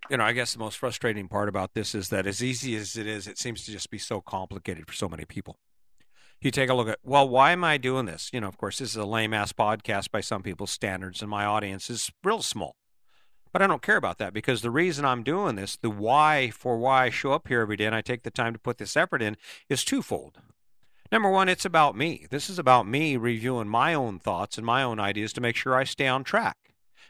You 0.09 0.17
know, 0.17 0.23
I 0.23 0.33
guess 0.33 0.53
the 0.53 0.59
most 0.59 0.77
frustrating 0.77 1.27
part 1.27 1.49
about 1.49 1.73
this 1.73 1.95
is 1.95 2.09
that 2.09 2.27
as 2.27 2.43
easy 2.43 2.75
as 2.75 2.95
it 2.95 3.07
is, 3.07 3.27
it 3.27 3.37
seems 3.37 3.65
to 3.65 3.71
just 3.71 3.89
be 3.89 3.97
so 3.97 4.21
complicated 4.21 4.87
for 4.87 4.93
so 4.93 5.09
many 5.09 5.25
people 5.25 5.57
you 6.41 6.51
take 6.51 6.69
a 6.69 6.73
look 6.73 6.87
at, 6.87 6.99
well, 7.03 7.27
why 7.27 7.51
am 7.51 7.63
I 7.63 7.77
doing 7.77 8.05
this? 8.05 8.29
You 8.31 8.41
know, 8.41 8.47
of 8.47 8.57
course, 8.57 8.79
this 8.79 8.91
is 8.91 8.95
a 8.95 9.05
lame 9.05 9.33
ass 9.33 9.51
podcast 9.51 10.11
by 10.11 10.21
some 10.21 10.43
people's 10.43 10.71
standards, 10.71 11.21
and 11.21 11.29
my 11.29 11.45
audience 11.45 11.89
is 11.89 12.11
real 12.23 12.41
small. 12.41 12.75
But 13.51 13.61
I 13.61 13.67
don't 13.67 13.81
care 13.81 13.95
about 13.95 14.17
that 14.17 14.33
because 14.33 14.61
the 14.61 14.69
reason 14.69 15.05
I'm 15.05 15.23
doing 15.23 15.55
this, 15.55 15.77
the 15.77 15.89
why 15.89 16.51
for 16.51 16.77
why 16.77 17.05
I 17.05 17.09
show 17.09 17.31
up 17.31 17.47
here 17.47 17.61
every 17.61 17.77
day 17.77 17.85
and 17.85 17.95
I 17.95 18.01
take 18.01 18.23
the 18.23 18.31
time 18.31 18.53
to 18.53 18.59
put 18.59 18.77
this 18.77 18.97
effort 18.97 19.21
in, 19.21 19.37
is 19.69 19.83
twofold. 19.83 20.39
Number 21.11 21.29
one, 21.29 21.47
it's 21.47 21.65
about 21.65 21.95
me. 21.95 22.27
This 22.29 22.49
is 22.49 22.59
about 22.59 22.87
me 22.87 23.15
reviewing 23.15 23.69
my 23.69 23.93
own 23.93 24.19
thoughts 24.19 24.57
and 24.57 24.65
my 24.65 24.83
own 24.83 24.99
ideas 24.99 25.31
to 25.33 25.41
make 25.41 25.55
sure 25.55 25.73
I 25.73 25.85
stay 25.85 26.07
on 26.07 26.23
track. 26.23 26.64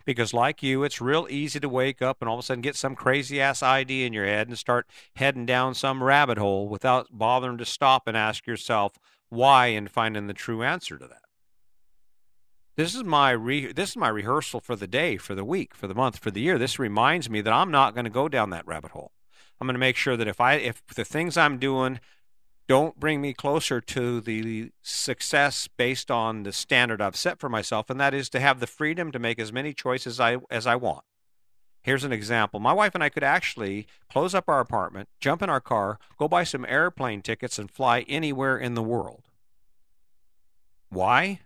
Because, 0.05 0.33
like 0.33 0.61
you, 0.61 0.83
it's 0.83 1.01
real 1.01 1.27
easy 1.29 1.59
to 1.59 1.67
wake 1.67 2.01
up 2.01 2.17
and 2.21 2.29
all 2.29 2.35
of 2.35 2.39
a 2.39 2.43
sudden 2.43 2.61
get 2.61 2.75
some 2.75 2.95
crazy 2.95 3.41
ass 3.41 3.63
idea 3.63 4.05
in 4.05 4.13
your 4.13 4.25
head 4.25 4.47
and 4.47 4.57
start 4.57 4.87
heading 5.15 5.45
down 5.45 5.73
some 5.73 6.03
rabbit 6.03 6.37
hole 6.37 6.69
without 6.69 7.07
bothering 7.11 7.57
to 7.57 7.65
stop 7.65 8.07
and 8.07 8.15
ask 8.15 8.45
yourself, 8.45 8.93
why 9.29 9.67
and 9.67 9.89
finding 9.89 10.27
the 10.27 10.33
true 10.33 10.63
answer 10.63 10.97
to 10.97 11.07
that. 11.07 11.21
This 12.75 12.93
is 12.93 13.03
my 13.03 13.31
re- 13.31 13.71
this 13.71 13.91
is 13.91 13.97
my 13.97 14.09
rehearsal 14.09 14.59
for 14.59 14.75
the 14.75 14.87
day, 14.87 15.17
for 15.17 15.33
the 15.33 15.45
week, 15.45 15.73
for 15.73 15.87
the 15.87 15.95
month, 15.95 16.19
for 16.19 16.29
the 16.29 16.41
year. 16.41 16.57
This 16.57 16.77
reminds 16.77 17.29
me 17.29 17.41
that 17.41 17.53
I'm 17.53 17.71
not 17.71 17.93
going 17.93 18.03
to 18.03 18.11
go 18.11 18.27
down 18.27 18.49
that 18.49 18.67
rabbit 18.67 18.91
hole. 18.91 19.11
I'm 19.59 19.67
going 19.67 19.75
to 19.75 19.79
make 19.79 19.95
sure 19.95 20.17
that 20.17 20.27
if 20.27 20.41
I 20.41 20.55
if 20.55 20.85
the 20.87 21.05
things 21.05 21.37
I'm 21.37 21.57
doing 21.57 21.99
don't 22.67 22.99
bring 22.99 23.21
me 23.21 23.33
closer 23.33 23.79
to 23.79 24.21
the 24.21 24.71
success 24.81 25.67
based 25.67 26.09
on 26.09 26.43
the 26.43 26.51
standard 26.51 27.01
I've 27.01 27.15
set 27.15 27.39
for 27.39 27.49
myself, 27.49 27.89
and 27.89 27.99
that 27.99 28.13
is 28.13 28.29
to 28.29 28.39
have 28.39 28.59
the 28.59 28.67
freedom 28.67 29.11
to 29.11 29.19
make 29.19 29.39
as 29.39 29.53
many 29.53 29.73
choices 29.73 30.19
I, 30.19 30.37
as 30.49 30.65
I 30.65 30.75
want. 30.75 31.03
Here's 31.83 32.03
an 32.03 32.11
example. 32.11 32.59
My 32.59 32.73
wife 32.73 32.95
and 32.95 33.03
I 33.03 33.09
could 33.09 33.23
actually 33.23 33.85
close 34.09 34.33
up 34.33 34.49
our 34.49 34.59
apartment, 34.59 35.07
jump 35.19 35.43
in 35.43 35.49
our 35.51 35.61
car, 35.61 35.99
go 36.17 36.27
buy 36.27 36.43
some 36.43 36.65
airplane 36.67 37.21
tickets, 37.21 37.59
and 37.59 37.69
fly 37.69 38.01
anywhere 38.07 38.57
in 38.57 38.73
the 38.73 38.81
world. 38.81 39.25
Why? 40.89 41.41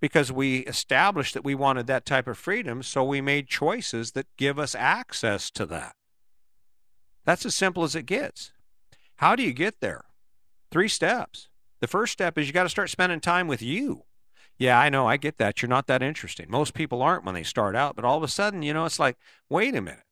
Because 0.00 0.30
we 0.30 0.58
established 0.60 1.34
that 1.34 1.44
we 1.44 1.56
wanted 1.56 1.88
that 1.88 2.06
type 2.06 2.28
of 2.28 2.38
freedom, 2.38 2.84
so 2.84 3.02
we 3.02 3.20
made 3.20 3.48
choices 3.48 4.12
that 4.12 4.26
give 4.36 4.60
us 4.60 4.76
access 4.76 5.50
to 5.50 5.66
that. 5.66 5.96
That's 7.24 7.44
as 7.44 7.56
simple 7.56 7.82
as 7.82 7.96
it 7.96 8.06
gets. 8.06 8.52
How 9.16 9.34
do 9.34 9.42
you 9.42 9.52
get 9.52 9.80
there? 9.80 10.04
Three 10.70 10.88
steps. 10.88 11.48
The 11.80 11.86
first 11.86 12.12
step 12.12 12.36
is 12.38 12.46
you 12.46 12.52
got 12.52 12.64
to 12.64 12.68
start 12.68 12.90
spending 12.90 13.20
time 13.20 13.48
with 13.48 13.62
you. 13.62 14.04
Yeah, 14.58 14.78
I 14.78 14.90
know. 14.90 15.06
I 15.06 15.16
get 15.16 15.38
that. 15.38 15.62
You're 15.62 15.70
not 15.70 15.86
that 15.86 16.02
interesting. 16.02 16.46
Most 16.50 16.74
people 16.74 17.00
aren't 17.00 17.24
when 17.24 17.34
they 17.34 17.42
start 17.42 17.74
out, 17.74 17.96
but 17.96 18.04
all 18.04 18.18
of 18.18 18.22
a 18.22 18.28
sudden, 18.28 18.62
you 18.62 18.74
know, 18.74 18.84
it's 18.84 18.98
like, 18.98 19.16
wait 19.48 19.74
a 19.74 19.80
minute. 19.80 20.04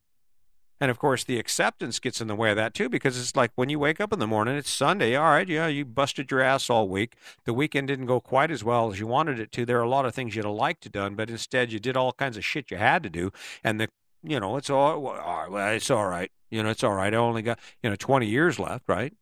And 0.80 0.90
of 0.90 0.98
course, 0.98 1.24
the 1.24 1.38
acceptance 1.38 1.98
gets 1.98 2.20
in 2.20 2.28
the 2.28 2.34
way 2.34 2.50
of 2.50 2.56
that 2.56 2.72
too, 2.72 2.88
because 2.88 3.18
it's 3.18 3.36
like 3.36 3.50
when 3.56 3.68
you 3.68 3.78
wake 3.78 4.00
up 4.00 4.12
in 4.12 4.20
the 4.20 4.26
morning, 4.26 4.56
it's 4.56 4.70
Sunday. 4.70 5.16
All 5.16 5.30
right, 5.30 5.48
yeah, 5.48 5.66
you 5.66 5.84
busted 5.84 6.30
your 6.30 6.40
ass 6.40 6.70
all 6.70 6.88
week. 6.88 7.16
The 7.44 7.52
weekend 7.52 7.88
didn't 7.88 8.06
go 8.06 8.20
quite 8.20 8.50
as 8.50 8.62
well 8.64 8.90
as 8.90 9.00
you 9.00 9.06
wanted 9.06 9.40
it 9.40 9.52
to. 9.52 9.66
There 9.66 9.78
are 9.78 9.82
a 9.82 9.88
lot 9.88 10.06
of 10.06 10.14
things 10.14 10.34
you'd 10.34 10.44
have 10.44 10.54
liked 10.54 10.82
to 10.84 10.88
done, 10.88 11.14
but 11.14 11.30
instead 11.30 11.72
you 11.72 11.80
did 11.80 11.96
all 11.96 12.12
kinds 12.12 12.36
of 12.36 12.44
shit 12.44 12.70
you 12.70 12.76
had 12.76 13.02
to 13.02 13.10
do. 13.10 13.32
And 13.64 13.80
the, 13.80 13.88
you 14.22 14.38
know, 14.38 14.56
it's 14.56 14.70
all, 14.70 15.00
well, 15.00 15.72
it's 15.72 15.90
all 15.90 16.06
right. 16.06 16.30
You 16.48 16.62
know, 16.62 16.70
it's 16.70 16.84
all 16.84 16.94
right. 16.94 17.12
I 17.12 17.16
only 17.16 17.42
got, 17.42 17.58
you 17.82 17.90
know, 17.90 17.96
20 17.96 18.26
years 18.26 18.58
left, 18.58 18.84
right? 18.88 19.12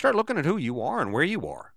Start 0.00 0.14
looking 0.14 0.38
at 0.38 0.46
who 0.46 0.56
you 0.56 0.80
are 0.80 1.02
and 1.02 1.12
where 1.12 1.22
you 1.22 1.46
are. 1.46 1.74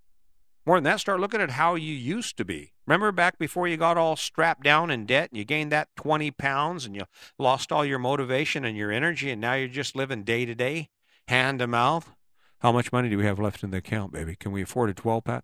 More 0.66 0.78
than 0.78 0.86
that, 0.86 1.02
start 1.02 1.20
looking 1.20 1.42
at 1.42 1.50
how 1.50 1.76
you 1.76 1.94
used 1.94 2.38
to 2.38 2.46
be. 2.46 2.72
Remember 2.88 3.12
back 3.12 3.38
before 3.38 3.68
you 3.68 3.76
got 3.76 3.98
all 3.98 4.16
strapped 4.16 4.64
down 4.64 4.90
in 4.90 5.06
debt 5.06 5.28
and 5.30 5.38
you 5.38 5.44
gained 5.44 5.74
that 5.74 5.90
20 5.98 6.32
pounds 6.32 6.86
and 6.86 6.96
you 6.96 7.04
lost 7.38 7.74
all 7.74 7.84
your 7.84 8.00
motivation 8.00 8.64
and 8.64 8.78
your 8.78 8.94
energy 8.94 9.30
and 9.30 9.42
now 9.42 9.56
you're 9.56 9.68
just 9.68 9.94
living 9.94 10.24
day 10.24 10.46
to 10.46 10.56
day, 10.56 10.88
hand 11.28 11.60
to 11.60 11.68
mouth? 11.68 12.14
How 12.60 12.72
much 12.72 12.94
money 12.94 13.10
do 13.10 13.18
we 13.18 13.26
have 13.26 13.40
left 13.40 13.62
in 13.62 13.72
the 13.72 13.80
account, 13.80 14.14
baby? 14.14 14.38
Can 14.38 14.54
we 14.54 14.62
afford 14.62 14.90
a 14.90 14.94
12 14.94 15.26
pack? 15.26 15.44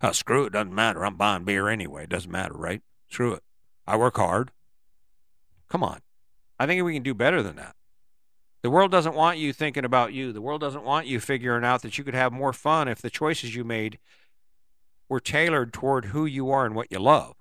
Oh, 0.00 0.12
screw 0.12 0.44
it. 0.44 0.52
Doesn't 0.52 0.72
matter. 0.72 1.04
I'm 1.04 1.16
buying 1.16 1.42
beer 1.42 1.68
anyway. 1.68 2.04
It 2.04 2.10
doesn't 2.10 2.30
matter, 2.30 2.54
right? 2.54 2.82
Screw 3.10 3.32
it. 3.32 3.42
I 3.88 3.96
work 3.96 4.18
hard. 4.18 4.52
Come 5.68 5.82
on. 5.82 5.98
I 6.60 6.66
think 6.66 6.80
we 6.84 6.94
can 6.94 7.02
do 7.02 7.12
better 7.12 7.42
than 7.42 7.56
that. 7.56 7.74
The 8.64 8.70
world 8.70 8.90
doesn't 8.90 9.14
want 9.14 9.36
you 9.36 9.52
thinking 9.52 9.84
about 9.84 10.14
you. 10.14 10.32
The 10.32 10.40
world 10.40 10.62
doesn't 10.62 10.84
want 10.84 11.06
you 11.06 11.20
figuring 11.20 11.66
out 11.66 11.82
that 11.82 11.98
you 11.98 12.02
could 12.02 12.14
have 12.14 12.32
more 12.32 12.54
fun 12.54 12.88
if 12.88 13.02
the 13.02 13.10
choices 13.10 13.54
you 13.54 13.62
made 13.62 13.98
were 15.06 15.20
tailored 15.20 15.70
toward 15.70 16.06
who 16.06 16.24
you 16.24 16.50
are 16.50 16.64
and 16.64 16.74
what 16.74 16.90
you 16.90 16.98
love. 16.98 17.36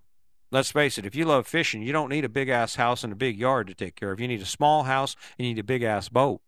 Let's 0.51 0.71
face 0.71 0.97
it, 0.97 1.05
if 1.05 1.15
you 1.15 1.23
love 1.23 1.47
fishing, 1.47 1.81
you 1.81 1.93
don't 1.93 2.09
need 2.09 2.25
a 2.25 2.29
big 2.29 2.49
ass 2.49 2.75
house 2.75 3.05
and 3.05 3.13
a 3.13 3.15
big 3.15 3.37
yard 3.37 3.67
to 3.67 3.73
take 3.73 3.95
care 3.95 4.11
of. 4.11 4.19
You 4.19 4.27
need 4.27 4.41
a 4.41 4.45
small 4.45 4.83
house 4.83 5.15
and 5.37 5.47
you 5.47 5.53
need 5.53 5.61
a 5.61 5.63
big 5.63 5.81
ass 5.81 6.09
boat. 6.09 6.41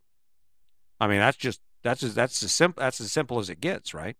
I 0.99 1.07
mean, 1.07 1.19
that's 1.19 1.37
just 1.37 1.61
that's 1.81 2.03
as, 2.03 2.13
that's 2.13 2.43
as 2.43 2.51
simple 2.51 2.81
that's 2.81 2.99
as 2.99 3.13
simple 3.13 3.39
as 3.39 3.49
it 3.49 3.61
gets, 3.61 3.93
right? 3.93 4.17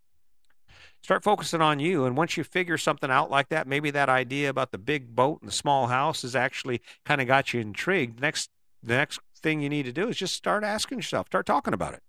Start 1.02 1.22
focusing 1.22 1.62
on 1.62 1.80
you, 1.82 2.06
and 2.06 2.16
once 2.16 2.38
you 2.38 2.46
figure 2.46 2.78
something 2.78 3.12
out 3.12 3.30
like 3.30 3.50
that, 3.50 3.68
maybe 3.68 3.92
that 3.92 4.08
idea 4.08 4.50
about 4.50 4.72
the 4.72 4.78
big 4.78 5.18
boat 5.18 5.42
and 5.42 5.50
the 5.50 5.54
small 5.54 5.88
house 5.88 6.22
has 6.22 6.34
actually 6.34 6.82
kind 7.04 7.20
of 7.20 7.28
got 7.28 7.54
you 7.54 7.60
intrigued. 7.60 8.22
Next, 8.22 8.50
the 8.82 8.96
next 8.96 9.20
thing 9.40 9.62
you 9.62 9.70
need 9.70 9.86
to 9.86 9.94
do 9.94 10.10
is 10.10 10.18
just 10.18 10.36
start 10.36 10.64
asking 10.64 11.00
yourself, 11.00 11.28
start 11.28 11.46
talking 11.46 11.74
about 11.74 11.94
it. 11.94 12.04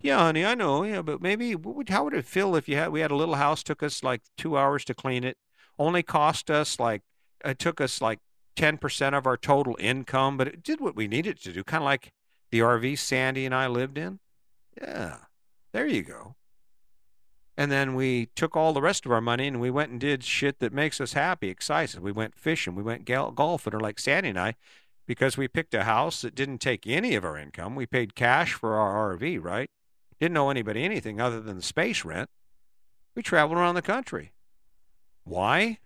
Yeah, 0.00 0.18
honey, 0.18 0.44
I 0.44 0.54
know. 0.54 0.84
Yeah, 0.84 1.02
but 1.02 1.22
maybe 1.22 1.54
would, 1.54 1.88
how 1.88 2.04
would 2.04 2.14
it 2.14 2.26
feel 2.26 2.54
if 2.56 2.68
you 2.68 2.76
had 2.76 2.92
we 2.92 3.00
had 3.00 3.10
a 3.10 3.16
little 3.16 3.36
house 3.36 3.62
took 3.62 3.82
us 3.82 4.02
like 4.02 4.22
two 4.36 4.56
hours 4.56 4.84
to 4.86 4.94
clean 4.94 5.24
it, 5.24 5.38
only 5.78 6.02
cost 6.02 6.50
us 6.50 6.78
like 6.78 7.02
it 7.44 7.58
took 7.58 7.80
us 7.80 8.00
like 8.00 8.20
10% 8.56 9.16
of 9.16 9.26
our 9.26 9.36
total 9.36 9.76
income, 9.80 10.36
but 10.36 10.48
it 10.48 10.62
did 10.62 10.80
what 10.80 10.94
we 10.94 11.08
needed 11.08 11.40
to 11.40 11.52
do, 11.52 11.64
kind 11.64 11.82
of 11.82 11.86
like 11.86 12.12
the 12.50 12.60
RV 12.60 12.98
Sandy 12.98 13.46
and 13.46 13.54
I 13.54 13.66
lived 13.66 13.98
in. 13.98 14.20
Yeah, 14.80 15.16
there 15.72 15.86
you 15.86 16.02
go. 16.02 16.36
And 17.56 17.70
then 17.70 17.94
we 17.94 18.26
took 18.34 18.56
all 18.56 18.72
the 18.72 18.80
rest 18.80 19.04
of 19.04 19.12
our 19.12 19.20
money 19.20 19.46
and 19.46 19.60
we 19.60 19.70
went 19.70 19.90
and 19.90 20.00
did 20.00 20.24
shit 20.24 20.58
that 20.60 20.72
makes 20.72 21.00
us 21.00 21.12
happy, 21.12 21.48
excited. 21.48 22.00
We 22.00 22.12
went 22.12 22.38
fishing, 22.38 22.74
we 22.74 22.82
went 22.82 23.04
golfing, 23.04 23.74
or 23.74 23.80
like 23.80 23.98
Sandy 23.98 24.30
and 24.30 24.40
I, 24.40 24.54
because 25.06 25.36
we 25.36 25.48
picked 25.48 25.74
a 25.74 25.84
house 25.84 26.22
that 26.22 26.34
didn't 26.34 26.58
take 26.58 26.86
any 26.86 27.14
of 27.14 27.24
our 27.24 27.36
income. 27.36 27.74
We 27.74 27.86
paid 27.86 28.14
cash 28.14 28.52
for 28.52 28.74
our 28.74 29.16
RV, 29.16 29.42
right? 29.42 29.70
Didn't 30.20 30.34
know 30.34 30.50
anybody 30.50 30.84
anything 30.84 31.20
other 31.20 31.40
than 31.40 31.56
the 31.56 31.62
space 31.62 32.04
rent. 32.04 32.30
We 33.14 33.22
traveled 33.22 33.58
around 33.58 33.74
the 33.74 33.82
country. 33.82 34.32
Why? 35.24 35.78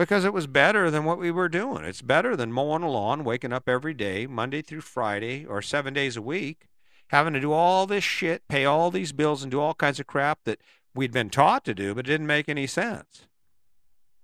because 0.00 0.24
it 0.24 0.32
was 0.32 0.46
better 0.46 0.90
than 0.90 1.04
what 1.04 1.18
we 1.18 1.30
were 1.30 1.50
doing. 1.50 1.84
It's 1.84 2.00
better 2.00 2.34
than 2.34 2.54
mowing 2.54 2.82
a 2.82 2.88
lawn, 2.88 3.22
waking 3.22 3.52
up 3.52 3.68
every 3.68 3.92
day, 3.92 4.26
Monday 4.26 4.62
through 4.62 4.80
Friday, 4.80 5.44
or 5.44 5.60
seven 5.60 5.92
days 5.92 6.16
a 6.16 6.22
week, 6.22 6.68
having 7.08 7.34
to 7.34 7.40
do 7.40 7.52
all 7.52 7.86
this 7.86 8.02
shit, 8.02 8.48
pay 8.48 8.64
all 8.64 8.90
these 8.90 9.12
bills, 9.12 9.42
and 9.42 9.50
do 9.50 9.60
all 9.60 9.74
kinds 9.74 10.00
of 10.00 10.06
crap 10.06 10.38
that 10.44 10.58
we'd 10.94 11.12
been 11.12 11.28
taught 11.28 11.66
to 11.66 11.74
do, 11.74 11.94
but 11.94 12.06
it 12.06 12.12
didn't 12.12 12.26
make 12.26 12.48
any 12.48 12.66
sense. 12.66 13.26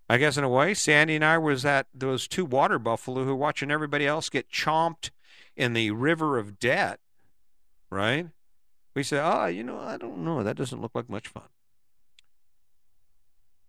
I 0.09 0.19
guess 0.19 0.37
in 0.37 0.45
a 0.45 0.49
way, 0.49 0.73
Sandy 0.75 1.17
and 1.17 1.25
I 1.25 1.39
was 1.39 1.65
at 1.65 1.89
those 1.93 2.29
two 2.29 2.45
water 2.45 2.79
buffalo 2.79 3.25
who 3.25 3.35
watching 3.35 3.71
everybody 3.71 4.07
else 4.07 4.29
get 4.29 4.51
chomped 4.51 5.11
in 5.57 5.73
the 5.73 5.91
river 5.91 6.39
of 6.39 6.59
debt, 6.59 7.01
right? 7.91 8.29
We 8.95 9.03
said, 9.03 9.23
oh, 9.25 9.47
you 9.47 9.63
know, 9.63 9.79
I 9.79 9.97
don't 9.97 10.25
know. 10.25 10.43
That 10.43 10.57
doesn't 10.57 10.81
look 10.81 10.95
like 10.95 11.11
much 11.11 11.29
fun. 11.29 11.49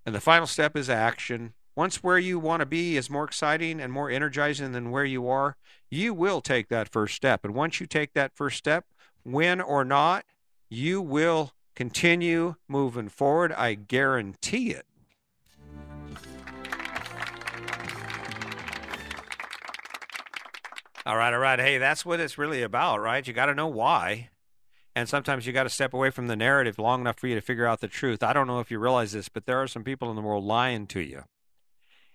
And 0.06 0.15
the 0.15 0.21
final 0.21 0.47
step 0.47 0.78
is 0.78 0.89
action. 0.89 1.54
Once 1.76 2.02
where 2.02 2.17
you 2.17 2.39
want 2.39 2.62
to 2.62 2.65
be 2.65 2.97
is 2.97 3.10
more 3.10 3.26
exciting 3.26 3.80
and 3.80 3.93
more 3.93 4.10
energizing 4.10 4.71
than 4.71 4.89
where 4.89 5.06
you 5.06 5.30
are, 5.30 5.58
you 5.91 6.12
will 6.12 6.41
take 6.41 6.69
that 6.69 6.89
first 6.89 7.13
step. 7.13 7.45
And 7.45 7.54
once 7.54 7.80
you 7.80 7.86
take 7.86 8.13
that 8.13 8.36
first 8.36 8.58
step, 8.58 8.86
win 9.23 9.62
or 9.62 9.86
not, 9.86 10.26
you 10.69 11.02
will 11.02 11.52
continue 11.76 12.56
moving 12.67 13.10
forward. 13.10 13.54
I 13.54 13.76
guarantee 13.76 14.71
it. 14.71 14.87
All 21.08 21.15
right, 21.15 21.34
all 21.34 21.39
right. 21.39 21.58
Hey, 21.58 21.78
that's 21.78 22.06
what 22.06 22.20
it's 22.20 22.38
really 22.38 22.62
about, 22.62 23.00
right? 23.00 23.26
You 23.26 23.34
got 23.34 23.46
to 23.46 23.56
know 23.56 23.67
why. 23.67 24.28
And 24.93 25.08
sometimes 25.08 25.48
you 25.48 25.54
got 25.54 25.63
to 25.63 25.70
step 25.70 25.93
away 25.93 26.10
from 26.10 26.28
the 26.28 26.36
narrative 26.36 26.78
long 26.78 27.00
enough 27.00 27.17
for 27.17 27.28
you 27.28 27.36
to 27.36 27.39
figure 27.39 27.65
out 27.65 27.80
the 27.80 27.88
truth. 27.88 28.22
I 28.22 28.34
don't 28.34 28.46
know 28.46 28.60
if 28.60 28.70
you 28.70 28.78
realize 28.78 29.13
this, 29.13 29.30
but 29.30 29.46
there 29.46 29.62
are 29.62 29.67
some 29.67 29.86
people 29.86 30.10
in 30.10 30.17
the 30.17 30.22
world 30.22 30.43
lying 30.43 30.86
to 30.88 31.00
you 31.00 31.24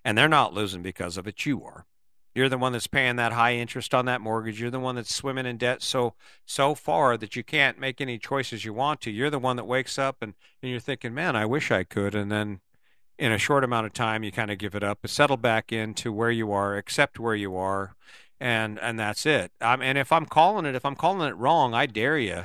and 0.05 0.18
they're 0.18 0.28
not 0.28 0.52
losing 0.52 0.83
because 0.83 1.16
of 1.16 1.26
it. 1.26 1.46
You 1.46 1.64
are. 1.64 1.87
You're 2.35 2.50
the 2.50 2.59
one 2.59 2.72
that's 2.72 2.87
paying 2.87 3.16
that 3.16 3.33
high 3.33 3.55
interest 3.55 3.94
on 3.94 4.05
that 4.05 4.20
mortgage. 4.20 4.61
You're 4.61 4.70
the 4.70 4.78
one 4.78 4.96
that's 4.96 5.14
swimming 5.14 5.46
in 5.46 5.57
debt 5.57 5.81
so 5.81 6.12
so 6.44 6.74
far 6.74 7.16
that 7.16 7.35
you 7.35 7.42
can't 7.42 7.81
make 7.81 7.98
any 7.98 8.18
choices 8.18 8.66
you 8.66 8.74
want 8.74 9.00
to. 9.02 9.11
You're 9.11 9.31
the 9.31 9.38
one 9.38 9.57
that 9.57 9.64
wakes 9.64 9.98
up 9.98 10.16
and, 10.20 10.35
and 10.61 10.70
you're 10.70 10.81
thinking, 10.81 11.14
man, 11.14 11.35
I 11.35 11.46
wish 11.46 11.70
I 11.70 11.85
could. 11.85 12.14
And 12.14 12.31
then 12.31 12.61
in 13.18 13.33
a 13.33 13.38
short 13.38 13.64
amount 13.64 13.87
of 13.87 13.94
time, 13.94 14.22
you 14.22 14.33
kind 14.33 14.50
of 14.50 14.59
give 14.59 14.74
it 14.74 14.85
up, 14.85 14.98
settle 15.07 15.38
back 15.38 15.72
into 15.72 16.12
where 16.12 16.31
you 16.31 16.52
are, 16.52 16.76
accept 16.76 17.18
where 17.18 17.35
you 17.35 17.57
are, 17.57 17.96
and 18.42 18.78
and 18.81 18.98
that's 18.98 19.24
it. 19.24 19.52
Um, 19.61 19.81
and 19.81 19.96
if 19.96 20.12
I'm 20.12 20.26
calling 20.26 20.66
it, 20.66 20.74
if 20.74 20.85
I'm 20.85 20.96
calling 20.96 21.28
it 21.28 21.37
wrong, 21.37 21.74
I 21.74 21.87
dare 21.87 22.18
you 22.18 22.44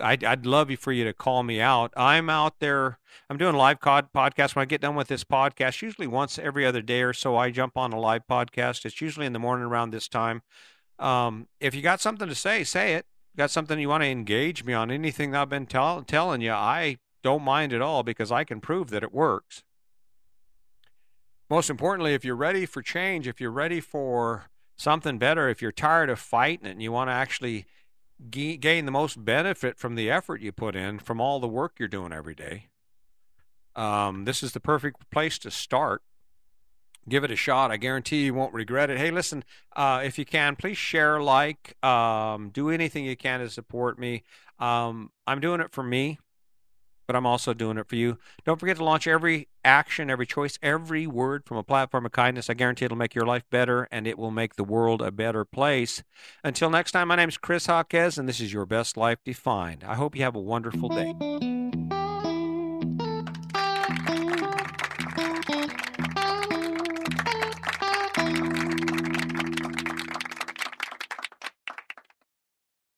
I'd, 0.00 0.24
I'd 0.24 0.46
love 0.46 0.70
you 0.70 0.76
for 0.76 0.92
you 0.92 1.04
to 1.04 1.12
call 1.12 1.42
me 1.42 1.60
out. 1.60 1.92
I'm 1.96 2.28
out 2.28 2.58
there. 2.60 2.98
I'm 3.30 3.38
doing 3.38 3.56
live 3.56 3.80
cod 3.80 4.08
podcast. 4.14 4.54
When 4.54 4.62
I 4.62 4.66
get 4.66 4.80
done 4.80 4.94
with 4.94 5.08
this 5.08 5.24
podcast, 5.24 5.82
usually 5.82 6.06
once 6.06 6.38
every 6.38 6.66
other 6.66 6.82
day 6.82 7.02
or 7.02 7.12
so, 7.12 7.36
I 7.36 7.50
jump 7.50 7.76
on 7.76 7.92
a 7.92 8.00
live 8.00 8.22
podcast. 8.28 8.84
It's 8.84 9.00
usually 9.00 9.26
in 9.26 9.32
the 9.32 9.38
morning 9.38 9.66
around 9.66 9.90
this 9.90 10.08
time. 10.08 10.42
Um, 10.98 11.48
if 11.60 11.74
you 11.74 11.82
got 11.82 12.00
something 12.00 12.28
to 12.28 12.34
say, 12.34 12.64
say 12.64 12.94
it. 12.94 13.06
Got 13.36 13.50
something 13.50 13.78
you 13.78 13.90
want 13.90 14.02
to 14.02 14.08
engage 14.08 14.64
me 14.64 14.72
on? 14.72 14.90
Anything 14.90 15.34
I've 15.34 15.50
been 15.50 15.66
tell, 15.66 16.02
telling 16.02 16.40
you, 16.40 16.52
I 16.52 16.96
don't 17.22 17.42
mind 17.42 17.74
at 17.74 17.82
all 17.82 18.02
because 18.02 18.32
I 18.32 18.44
can 18.44 18.60
prove 18.60 18.88
that 18.90 19.02
it 19.02 19.12
works. 19.12 19.62
Most 21.50 21.68
importantly, 21.68 22.14
if 22.14 22.24
you're 22.24 22.34
ready 22.34 22.64
for 22.64 22.80
change, 22.80 23.28
if 23.28 23.40
you're 23.40 23.50
ready 23.50 23.80
for 23.80 24.46
something 24.76 25.18
better, 25.18 25.48
if 25.48 25.60
you're 25.60 25.72
tired 25.72 26.10
of 26.10 26.18
fighting 26.18 26.66
it 26.66 26.72
and 26.72 26.82
you 26.82 26.92
want 26.92 27.08
to 27.08 27.14
actually 27.14 27.66
gain 28.30 28.86
the 28.86 28.92
most 28.92 29.24
benefit 29.24 29.78
from 29.78 29.94
the 29.94 30.10
effort 30.10 30.40
you 30.40 30.52
put 30.52 30.74
in 30.74 30.98
from 30.98 31.20
all 31.20 31.40
the 31.40 31.48
work 31.48 31.74
you're 31.78 31.88
doing 31.88 32.12
every 32.12 32.34
day. 32.34 32.68
Um, 33.74 34.24
this 34.24 34.42
is 34.42 34.52
the 34.52 34.60
perfect 34.60 35.10
place 35.10 35.38
to 35.40 35.50
start. 35.50 36.02
Give 37.08 37.24
it 37.24 37.30
a 37.30 37.36
shot. 37.36 37.70
I 37.70 37.76
guarantee 37.76 38.24
you 38.24 38.34
won't 38.34 38.54
regret 38.54 38.90
it. 38.90 38.98
Hey, 38.98 39.10
listen, 39.10 39.44
uh, 39.76 40.02
if 40.04 40.18
you 40.18 40.24
can, 40.24 40.56
please 40.56 40.78
share, 40.78 41.20
like, 41.20 41.76
um, 41.84 42.50
do 42.50 42.70
anything 42.70 43.04
you 43.04 43.16
can 43.16 43.40
to 43.40 43.50
support 43.50 43.98
me. 43.98 44.24
Um, 44.58 45.10
I'm 45.26 45.40
doing 45.40 45.60
it 45.60 45.72
for 45.72 45.84
me 45.84 46.18
but 47.06 47.16
I'm 47.16 47.26
also 47.26 47.54
doing 47.54 47.78
it 47.78 47.88
for 47.88 47.96
you. 47.96 48.18
Don't 48.44 48.58
forget 48.58 48.76
to 48.76 48.84
launch 48.84 49.06
every 49.06 49.48
action, 49.64 50.10
every 50.10 50.26
choice, 50.26 50.58
every 50.62 51.06
word 51.06 51.44
from 51.44 51.56
a 51.56 51.62
platform 51.62 52.06
of 52.06 52.12
kindness. 52.12 52.50
I 52.50 52.54
guarantee 52.54 52.84
it'll 52.84 52.96
make 52.96 53.14
your 53.14 53.26
life 53.26 53.44
better 53.50 53.88
and 53.90 54.06
it 54.06 54.18
will 54.18 54.30
make 54.30 54.56
the 54.56 54.64
world 54.64 55.02
a 55.02 55.10
better 55.10 55.44
place. 55.44 56.02
Until 56.44 56.70
next 56.70 56.92
time, 56.92 57.08
my 57.08 57.16
name 57.16 57.28
is 57.28 57.38
Chris 57.38 57.66
Hawkes, 57.66 58.18
and 58.18 58.28
this 58.28 58.40
is 58.40 58.52
Your 58.52 58.66
Best 58.66 58.96
Life 58.96 59.18
Defined. 59.24 59.84
I 59.84 59.94
hope 59.94 60.16
you 60.16 60.22
have 60.22 60.36
a 60.36 60.40
wonderful 60.40 60.88
day. 60.88 61.95